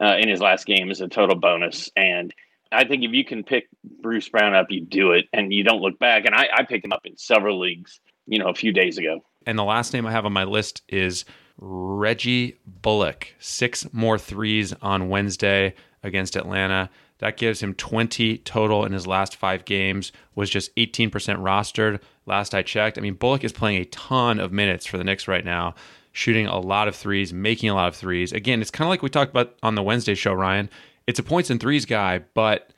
uh, 0.00 0.16
in 0.18 0.28
his 0.28 0.40
last 0.40 0.66
game 0.66 0.90
is 0.90 1.00
a 1.00 1.08
total 1.08 1.36
bonus. 1.36 1.90
And 1.96 2.32
I 2.72 2.84
think 2.84 3.04
if 3.04 3.12
you 3.12 3.24
can 3.24 3.42
pick 3.42 3.68
Bruce 4.00 4.28
Brown 4.28 4.54
up, 4.54 4.66
you 4.70 4.84
do 4.84 5.12
it, 5.12 5.26
and 5.32 5.52
you 5.52 5.64
don't 5.64 5.80
look 5.80 5.98
back. 5.98 6.24
And 6.24 6.34
I, 6.34 6.48
I 6.54 6.62
picked 6.64 6.84
him 6.84 6.92
up 6.92 7.04
in 7.04 7.16
several 7.16 7.58
leagues, 7.58 8.00
you 8.26 8.38
know, 8.38 8.48
a 8.48 8.54
few 8.54 8.72
days 8.72 8.98
ago. 8.98 9.24
And 9.46 9.58
the 9.58 9.64
last 9.64 9.92
name 9.92 10.06
I 10.06 10.12
have 10.12 10.26
on 10.26 10.32
my 10.32 10.44
list 10.44 10.82
is 10.88 11.24
Reggie 11.58 12.58
Bullock. 12.66 13.34
Six 13.38 13.92
more 13.92 14.18
threes 14.18 14.72
on 14.82 15.08
Wednesday 15.08 15.74
against 16.02 16.36
Atlanta. 16.36 16.90
That 17.18 17.36
gives 17.36 17.62
him 17.62 17.74
20 17.74 18.38
total 18.38 18.84
in 18.86 18.92
his 18.92 19.06
last 19.06 19.36
five 19.36 19.66
games, 19.66 20.10
was 20.34 20.48
just 20.48 20.74
18% 20.76 21.10
rostered 21.10 22.00
last 22.24 22.54
I 22.54 22.62
checked. 22.62 22.96
I 22.96 23.02
mean, 23.02 23.14
Bullock 23.14 23.44
is 23.44 23.52
playing 23.52 23.82
a 23.82 23.84
ton 23.86 24.38
of 24.38 24.52
minutes 24.52 24.86
for 24.86 24.96
the 24.96 25.04
Knicks 25.04 25.28
right 25.28 25.44
now, 25.44 25.74
shooting 26.12 26.46
a 26.46 26.58
lot 26.58 26.88
of 26.88 26.96
threes, 26.96 27.32
making 27.32 27.68
a 27.68 27.74
lot 27.74 27.88
of 27.88 27.96
threes. 27.96 28.32
Again, 28.32 28.62
it's 28.62 28.70
kind 28.70 28.86
of 28.86 28.90
like 28.90 29.02
we 29.02 29.10
talked 29.10 29.32
about 29.32 29.54
on 29.62 29.74
the 29.74 29.82
Wednesday 29.82 30.14
show, 30.14 30.32
Ryan 30.32 30.70
it's 31.10 31.18
a 31.18 31.22
points 31.22 31.50
and 31.50 31.60
threes 31.60 31.84
guy, 31.84 32.20
but 32.34 32.70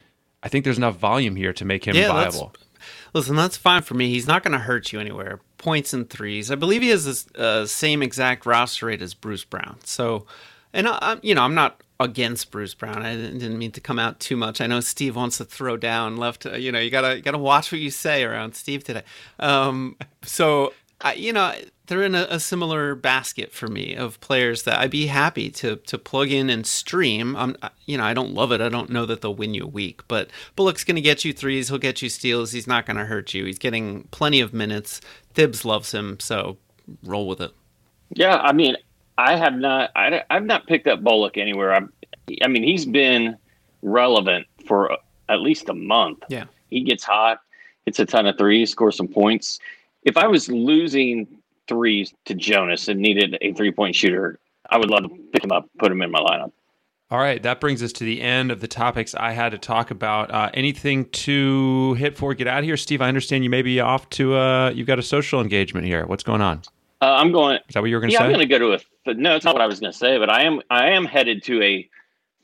I 0.42 0.48
think 0.48 0.64
there's 0.64 0.78
enough 0.78 0.96
volume 0.96 1.36
here 1.36 1.52
to 1.52 1.64
make 1.64 1.84
him 1.86 1.94
Yeah, 1.94 2.08
that's- 2.08 2.34
viable. 2.34 2.54
Listen, 3.14 3.36
that's 3.36 3.56
fine 3.56 3.82
for 3.82 3.94
me. 3.94 4.08
He's 4.08 4.26
not 4.26 4.42
going 4.42 4.52
to 4.52 4.58
hurt 4.58 4.92
you 4.92 4.98
anywhere. 4.98 5.38
Points 5.58 5.92
and 5.92 6.08
threes. 6.10 6.50
I 6.50 6.56
believe 6.56 6.82
he 6.82 6.88
has 6.88 7.24
the 7.26 7.40
uh, 7.40 7.66
same 7.66 8.02
exact 8.02 8.44
roster 8.46 8.86
rate 8.86 9.00
as 9.02 9.14
Bruce 9.14 9.44
Brown. 9.44 9.78
So, 9.84 10.26
and 10.72 10.88
I, 10.88 10.98
I'm, 11.00 11.20
you 11.22 11.34
know, 11.34 11.42
I'm 11.42 11.54
not 11.54 11.80
against 12.00 12.50
Bruce 12.50 12.74
Brown. 12.74 13.02
I 13.04 13.14
didn't, 13.14 13.38
didn't 13.38 13.58
mean 13.58 13.70
to 13.72 13.80
come 13.80 13.98
out 14.00 14.18
too 14.18 14.36
much. 14.36 14.60
I 14.60 14.66
know 14.66 14.80
Steve 14.80 15.14
wants 15.14 15.36
to 15.38 15.44
throw 15.44 15.76
down 15.76 16.16
left. 16.16 16.46
uh, 16.46 16.52
You 16.56 16.72
know, 16.72 16.80
you 16.80 16.90
gotta 16.90 17.16
you 17.16 17.22
gotta 17.22 17.38
watch 17.38 17.70
what 17.70 17.80
you 17.82 17.90
say 17.90 18.24
around 18.24 18.54
Steve 18.56 18.82
today. 18.82 19.02
Um, 19.38 19.94
so, 20.22 20.72
I, 21.02 21.14
you 21.14 21.32
know, 21.32 21.52
they're 21.86 22.04
in 22.04 22.14
a, 22.14 22.26
a 22.30 22.40
similar 22.40 22.94
basket 22.94 23.52
for 23.52 23.68
me 23.68 23.94
of 23.94 24.20
players 24.20 24.62
that 24.62 24.78
I'd 24.78 24.90
be 24.90 25.06
happy 25.06 25.50
to 25.50 25.76
to 25.76 25.98
plug 25.98 26.30
in 26.30 26.48
and 26.48 26.66
stream. 26.66 27.36
I'm, 27.36 27.56
you 27.86 27.98
know, 27.98 28.04
I 28.04 28.14
don't 28.14 28.32
love 28.32 28.52
it. 28.52 28.60
I 28.60 28.68
don't 28.68 28.90
know 28.90 29.04
that 29.06 29.20
they'll 29.20 29.34
win 29.34 29.52
you 29.52 29.64
a 29.64 29.68
week, 29.68 30.02
but 30.08 30.30
Bullock's 30.56 30.84
going 30.84 30.96
to 30.96 31.02
get 31.02 31.24
you 31.24 31.32
threes. 31.32 31.68
He'll 31.68 31.78
get 31.78 32.00
you 32.00 32.08
steals. 32.08 32.52
He's 32.52 32.66
not 32.66 32.86
going 32.86 32.96
to 32.96 33.04
hurt 33.04 33.34
you. 33.34 33.44
He's 33.44 33.58
getting 33.58 34.04
plenty 34.12 34.40
of 34.40 34.54
minutes. 34.54 35.00
Thibs 35.34 35.64
loves 35.64 35.92
him, 35.92 36.20
so 36.20 36.56
roll 37.02 37.26
with 37.26 37.40
it. 37.40 37.52
Yeah, 38.14 38.36
I 38.36 38.52
mean, 38.52 38.76
I 39.18 39.36
have 39.36 39.54
not, 39.54 39.90
I, 39.96 40.22
I've 40.30 40.44
not 40.44 40.66
picked 40.66 40.86
up 40.86 41.02
Bullock 41.02 41.36
anywhere. 41.36 41.74
I'm, 41.74 41.92
I 42.42 42.48
mean, 42.48 42.62
he's 42.62 42.86
been 42.86 43.36
relevant 43.82 44.46
for 44.66 44.92
uh, 44.92 44.96
at 45.28 45.40
least 45.40 45.68
a 45.68 45.74
month. 45.74 46.20
Yeah. 46.28 46.44
He 46.70 46.82
gets 46.82 47.04
hot, 47.04 47.40
hits 47.86 47.98
a 47.98 48.06
ton 48.06 48.26
of 48.26 48.38
threes, 48.38 48.70
scores 48.70 48.96
some 48.96 49.08
points. 49.08 49.58
If 50.04 50.16
I 50.16 50.26
was 50.26 50.48
losing 50.48 51.26
threes 51.68 52.12
to 52.24 52.34
Jonas 52.34 52.88
and 52.88 53.00
needed 53.00 53.38
a 53.40 53.52
three 53.54 53.70
point 53.70 53.94
shooter, 53.94 54.38
I 54.70 54.78
would 54.78 54.90
love 54.90 55.04
to 55.04 55.08
pick 55.32 55.44
him 55.44 55.52
up, 55.52 55.68
put 55.78 55.92
him 55.92 56.02
in 56.02 56.10
my 56.10 56.20
lineup. 56.20 56.52
All 57.10 57.18
right, 57.18 57.42
that 57.42 57.60
brings 57.60 57.82
us 57.82 57.92
to 57.92 58.04
the 58.04 58.22
end 58.22 58.50
of 58.50 58.60
the 58.60 58.68
topics 58.68 59.14
I 59.14 59.32
had 59.32 59.50
to 59.50 59.58
talk 59.58 59.90
about. 59.90 60.30
Uh, 60.30 60.48
anything 60.54 61.10
to 61.10 61.92
hit 61.94 62.16
for? 62.16 62.32
get 62.32 62.46
out 62.46 62.60
of 62.60 62.64
here, 62.64 62.78
Steve? 62.78 63.02
I 63.02 63.08
understand 63.08 63.44
you 63.44 63.50
may 63.50 63.60
be 63.60 63.80
off 63.80 64.08
to. 64.10 64.34
Uh, 64.34 64.70
you've 64.70 64.86
got 64.86 64.98
a 64.98 65.02
social 65.02 65.42
engagement 65.42 65.86
here. 65.86 66.06
What's 66.06 66.22
going 66.22 66.40
on? 66.40 66.62
Uh, 67.02 67.12
I'm 67.12 67.30
going. 67.30 67.58
Is 67.68 67.74
that 67.74 67.80
what 67.80 67.90
you 67.90 67.96
were 67.96 68.00
going 68.00 68.10
to 68.10 68.14
Yeah, 68.14 68.20
say? 68.20 68.24
I'm 68.24 68.32
going 68.32 68.48
to 68.48 68.58
go 68.58 68.58
to 68.58 68.72
a. 69.10 69.14
No, 69.14 69.36
it's 69.36 69.44
not 69.44 69.54
what 69.54 69.60
I 69.60 69.66
was 69.66 69.78
going 69.78 69.92
to 69.92 69.98
say, 69.98 70.16
but 70.18 70.30
I 70.30 70.44
am. 70.44 70.62
I 70.70 70.90
am 70.90 71.04
headed 71.04 71.42
to 71.44 71.62
a 71.62 71.86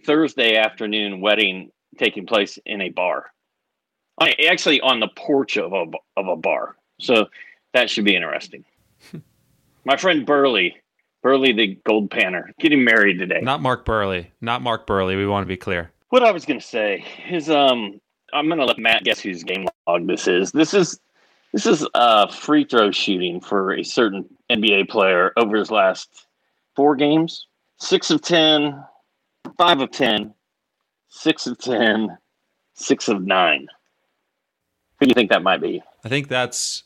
Thursday 0.04 0.56
afternoon 0.56 1.22
wedding 1.22 1.70
taking 1.96 2.26
place 2.26 2.58
in 2.66 2.82
a 2.82 2.90
bar. 2.90 3.32
I, 4.20 4.34
actually, 4.50 4.82
on 4.82 5.00
the 5.00 5.08
porch 5.08 5.56
of 5.56 5.72
a 5.72 5.86
of 6.18 6.28
a 6.28 6.36
bar. 6.36 6.76
So 7.00 7.26
that 7.74 7.90
should 7.90 8.04
be 8.04 8.16
interesting. 8.16 8.64
My 9.84 9.96
friend 9.96 10.26
Burley, 10.26 10.76
Burley 11.22 11.52
the 11.52 11.78
Gold 11.86 12.10
Panner, 12.10 12.50
getting 12.60 12.84
married 12.84 13.18
today. 13.18 13.40
Not 13.42 13.62
Mark 13.62 13.84
Buehrle. 13.86 14.26
Not 14.40 14.62
Mark 14.62 14.86
Buehrle. 14.86 15.16
We 15.16 15.26
want 15.26 15.44
to 15.44 15.48
be 15.48 15.56
clear. 15.56 15.90
what 16.10 16.22
I 16.22 16.30
was 16.30 16.44
going 16.44 16.60
to 16.60 16.66
say 16.66 17.04
is, 17.30 17.48
um, 17.50 18.00
I'm 18.32 18.46
going 18.48 18.58
to 18.58 18.66
let 18.66 18.78
Matt 18.78 19.04
guess 19.04 19.20
whose 19.20 19.42
game 19.44 19.66
log 19.86 20.06
this 20.06 20.28
is. 20.28 20.52
This 20.52 20.74
is 20.74 21.00
this 21.52 21.64
is 21.64 21.86
uh, 21.94 22.26
free 22.30 22.64
throw 22.64 22.90
shooting 22.90 23.40
for 23.40 23.72
a 23.72 23.82
certain 23.82 24.26
NBA 24.50 24.90
player 24.90 25.32
over 25.38 25.56
his 25.56 25.70
last 25.70 26.26
four 26.76 26.94
games: 26.94 27.46
six 27.78 28.10
of 28.10 28.20
ten, 28.20 28.84
five 29.56 29.80
of 29.80 29.90
ten, 29.90 30.34
six 31.08 31.46
of 31.46 31.56
ten, 31.56 32.18
six 32.74 33.08
of 33.08 33.22
nine. 33.22 33.66
Who 35.00 35.06
do 35.06 35.10
you 35.10 35.14
think 35.14 35.30
that 35.30 35.42
might 35.42 35.62
be? 35.62 35.82
I 36.04 36.08
think 36.10 36.28
that's. 36.28 36.82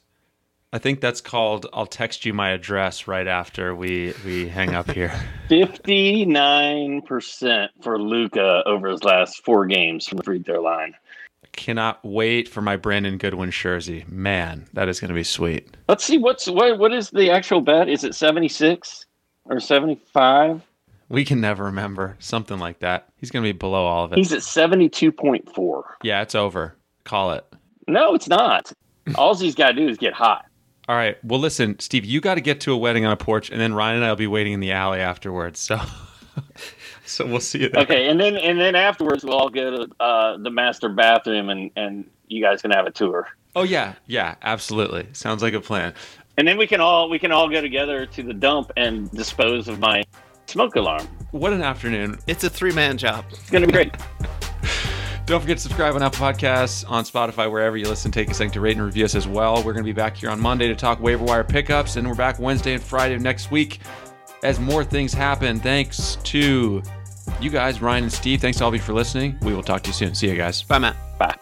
I 0.74 0.78
think 0.78 1.00
that's 1.00 1.20
called. 1.20 1.66
I'll 1.74 1.86
text 1.86 2.24
you 2.24 2.32
my 2.32 2.50
address 2.50 3.06
right 3.06 3.26
after 3.26 3.74
we 3.74 4.14
we 4.24 4.48
hang 4.48 4.74
up 4.74 4.90
here. 4.90 5.12
Fifty-nine 5.48 7.02
percent 7.02 7.70
for 7.82 7.98
Luka 8.00 8.62
over 8.64 8.88
his 8.88 9.04
last 9.04 9.44
four 9.44 9.66
games 9.66 10.06
from 10.06 10.16
the 10.16 10.24
free 10.24 10.42
throw 10.42 10.62
line. 10.62 10.94
Cannot 11.52 12.02
wait 12.02 12.48
for 12.48 12.62
my 12.62 12.76
Brandon 12.76 13.18
Goodwin 13.18 13.50
jersey. 13.50 14.06
Man, 14.08 14.66
that 14.72 14.88
is 14.88 14.98
going 15.00 15.10
to 15.10 15.14
be 15.14 15.22
sweet. 15.24 15.76
Let's 15.88 16.04
see 16.04 16.16
what's 16.16 16.48
what. 16.48 16.78
What 16.78 16.94
is 16.94 17.10
the 17.10 17.30
actual 17.30 17.60
bet? 17.60 17.90
Is 17.90 18.04
it 18.04 18.14
seventy-six 18.14 19.04
or 19.44 19.60
seventy-five? 19.60 20.62
We 21.10 21.26
can 21.26 21.42
never 21.42 21.64
remember 21.64 22.16
something 22.20 22.58
like 22.58 22.78
that. 22.78 23.10
He's 23.18 23.30
going 23.30 23.44
to 23.44 23.52
be 23.52 23.56
below 23.58 23.84
all 23.84 24.06
of 24.06 24.12
it. 24.12 24.16
He's 24.18 24.32
at 24.32 24.42
seventy-two 24.42 25.12
point 25.12 25.54
four. 25.54 25.98
yeah, 26.02 26.22
it's 26.22 26.34
over. 26.34 26.74
Call 27.04 27.32
it. 27.32 27.44
No, 27.86 28.14
it's 28.14 28.28
not. 28.28 28.72
All 29.16 29.36
he's 29.36 29.54
got 29.54 29.72
to 29.72 29.74
do 29.74 29.88
is 29.88 29.98
get 29.98 30.14
hot. 30.14 30.46
All 30.88 30.96
right. 30.96 31.16
Well, 31.24 31.38
listen, 31.38 31.78
Steve, 31.78 32.04
you 32.04 32.20
got 32.20 32.34
to 32.34 32.40
get 32.40 32.60
to 32.62 32.72
a 32.72 32.76
wedding 32.76 33.04
on 33.04 33.12
a 33.12 33.16
porch, 33.16 33.50
and 33.50 33.60
then 33.60 33.72
Ryan 33.72 33.96
and 33.96 34.04
I 34.04 34.08
will 34.08 34.16
be 34.16 34.26
waiting 34.26 34.52
in 34.52 34.60
the 34.60 34.72
alley 34.72 34.98
afterwards. 35.00 35.60
So, 35.60 35.80
so 37.06 37.26
we'll 37.26 37.40
see 37.40 37.60
you 37.60 37.68
there. 37.68 37.82
Okay, 37.82 38.08
and 38.08 38.18
then 38.18 38.36
and 38.36 38.58
then 38.58 38.74
afterwards 38.74 39.24
we'll 39.24 39.36
all 39.36 39.48
go 39.48 39.84
to 39.84 39.94
uh, 40.00 40.38
the 40.38 40.50
master 40.50 40.88
bathroom 40.88 41.50
and 41.50 41.70
and 41.76 42.04
you 42.26 42.42
guys 42.42 42.62
can 42.62 42.72
have 42.72 42.86
a 42.86 42.90
tour. 42.90 43.28
Oh 43.54 43.62
yeah, 43.62 43.94
yeah, 44.06 44.34
absolutely. 44.42 45.06
Sounds 45.12 45.42
like 45.42 45.54
a 45.54 45.60
plan. 45.60 45.94
And 46.38 46.48
then 46.48 46.56
we 46.56 46.66
can 46.66 46.80
all 46.80 47.08
we 47.08 47.18
can 47.18 47.30
all 47.30 47.48
go 47.48 47.60
together 47.60 48.06
to 48.06 48.22
the 48.22 48.34
dump 48.34 48.72
and 48.76 49.10
dispose 49.12 49.68
of 49.68 49.78
my 49.78 50.02
smoke 50.46 50.74
alarm. 50.74 51.06
What 51.30 51.52
an 51.52 51.62
afternoon. 51.62 52.18
It's 52.26 52.42
a 52.44 52.50
three 52.50 52.72
man 52.72 52.98
job. 52.98 53.26
It's 53.30 53.50
gonna 53.50 53.66
be 53.66 53.72
great. 53.72 53.94
Don't 55.24 55.40
forget 55.40 55.56
to 55.56 55.62
subscribe 55.62 55.94
on 55.94 56.02
Apple 56.02 56.18
Podcasts, 56.18 56.88
on 56.90 57.04
Spotify, 57.04 57.50
wherever 57.50 57.76
you 57.76 57.88
listen. 57.88 58.10
Take 58.10 58.30
a 58.30 58.34
second 58.34 58.52
to 58.52 58.60
rate 58.60 58.76
and 58.76 58.84
review 58.84 59.04
us 59.04 59.14
as 59.14 59.28
well. 59.28 59.56
We're 59.56 59.72
going 59.72 59.84
to 59.84 59.88
be 59.88 59.92
back 59.92 60.16
here 60.16 60.30
on 60.30 60.40
Monday 60.40 60.68
to 60.68 60.74
talk 60.74 61.00
waiver 61.00 61.24
wire 61.24 61.44
pickups, 61.44 61.96
and 61.96 62.06
we're 62.06 62.14
back 62.14 62.38
Wednesday 62.38 62.74
and 62.74 62.82
Friday 62.82 63.14
of 63.14 63.22
next 63.22 63.50
week 63.50 63.80
as 64.42 64.58
more 64.58 64.84
things 64.84 65.14
happen. 65.14 65.60
Thanks 65.60 66.16
to 66.24 66.82
you 67.40 67.50
guys, 67.50 67.80
Ryan 67.80 68.04
and 68.04 68.12
Steve. 68.12 68.40
Thanks 68.40 68.58
to 68.58 68.64
all 68.64 68.68
of 68.68 68.74
you 68.74 68.80
for 68.80 68.92
listening. 68.92 69.38
We 69.42 69.54
will 69.54 69.62
talk 69.62 69.82
to 69.84 69.88
you 69.88 69.94
soon. 69.94 70.14
See 70.14 70.28
you 70.28 70.36
guys. 70.36 70.62
Bye, 70.62 70.78
Matt. 70.78 70.96
Bye. 71.18 71.41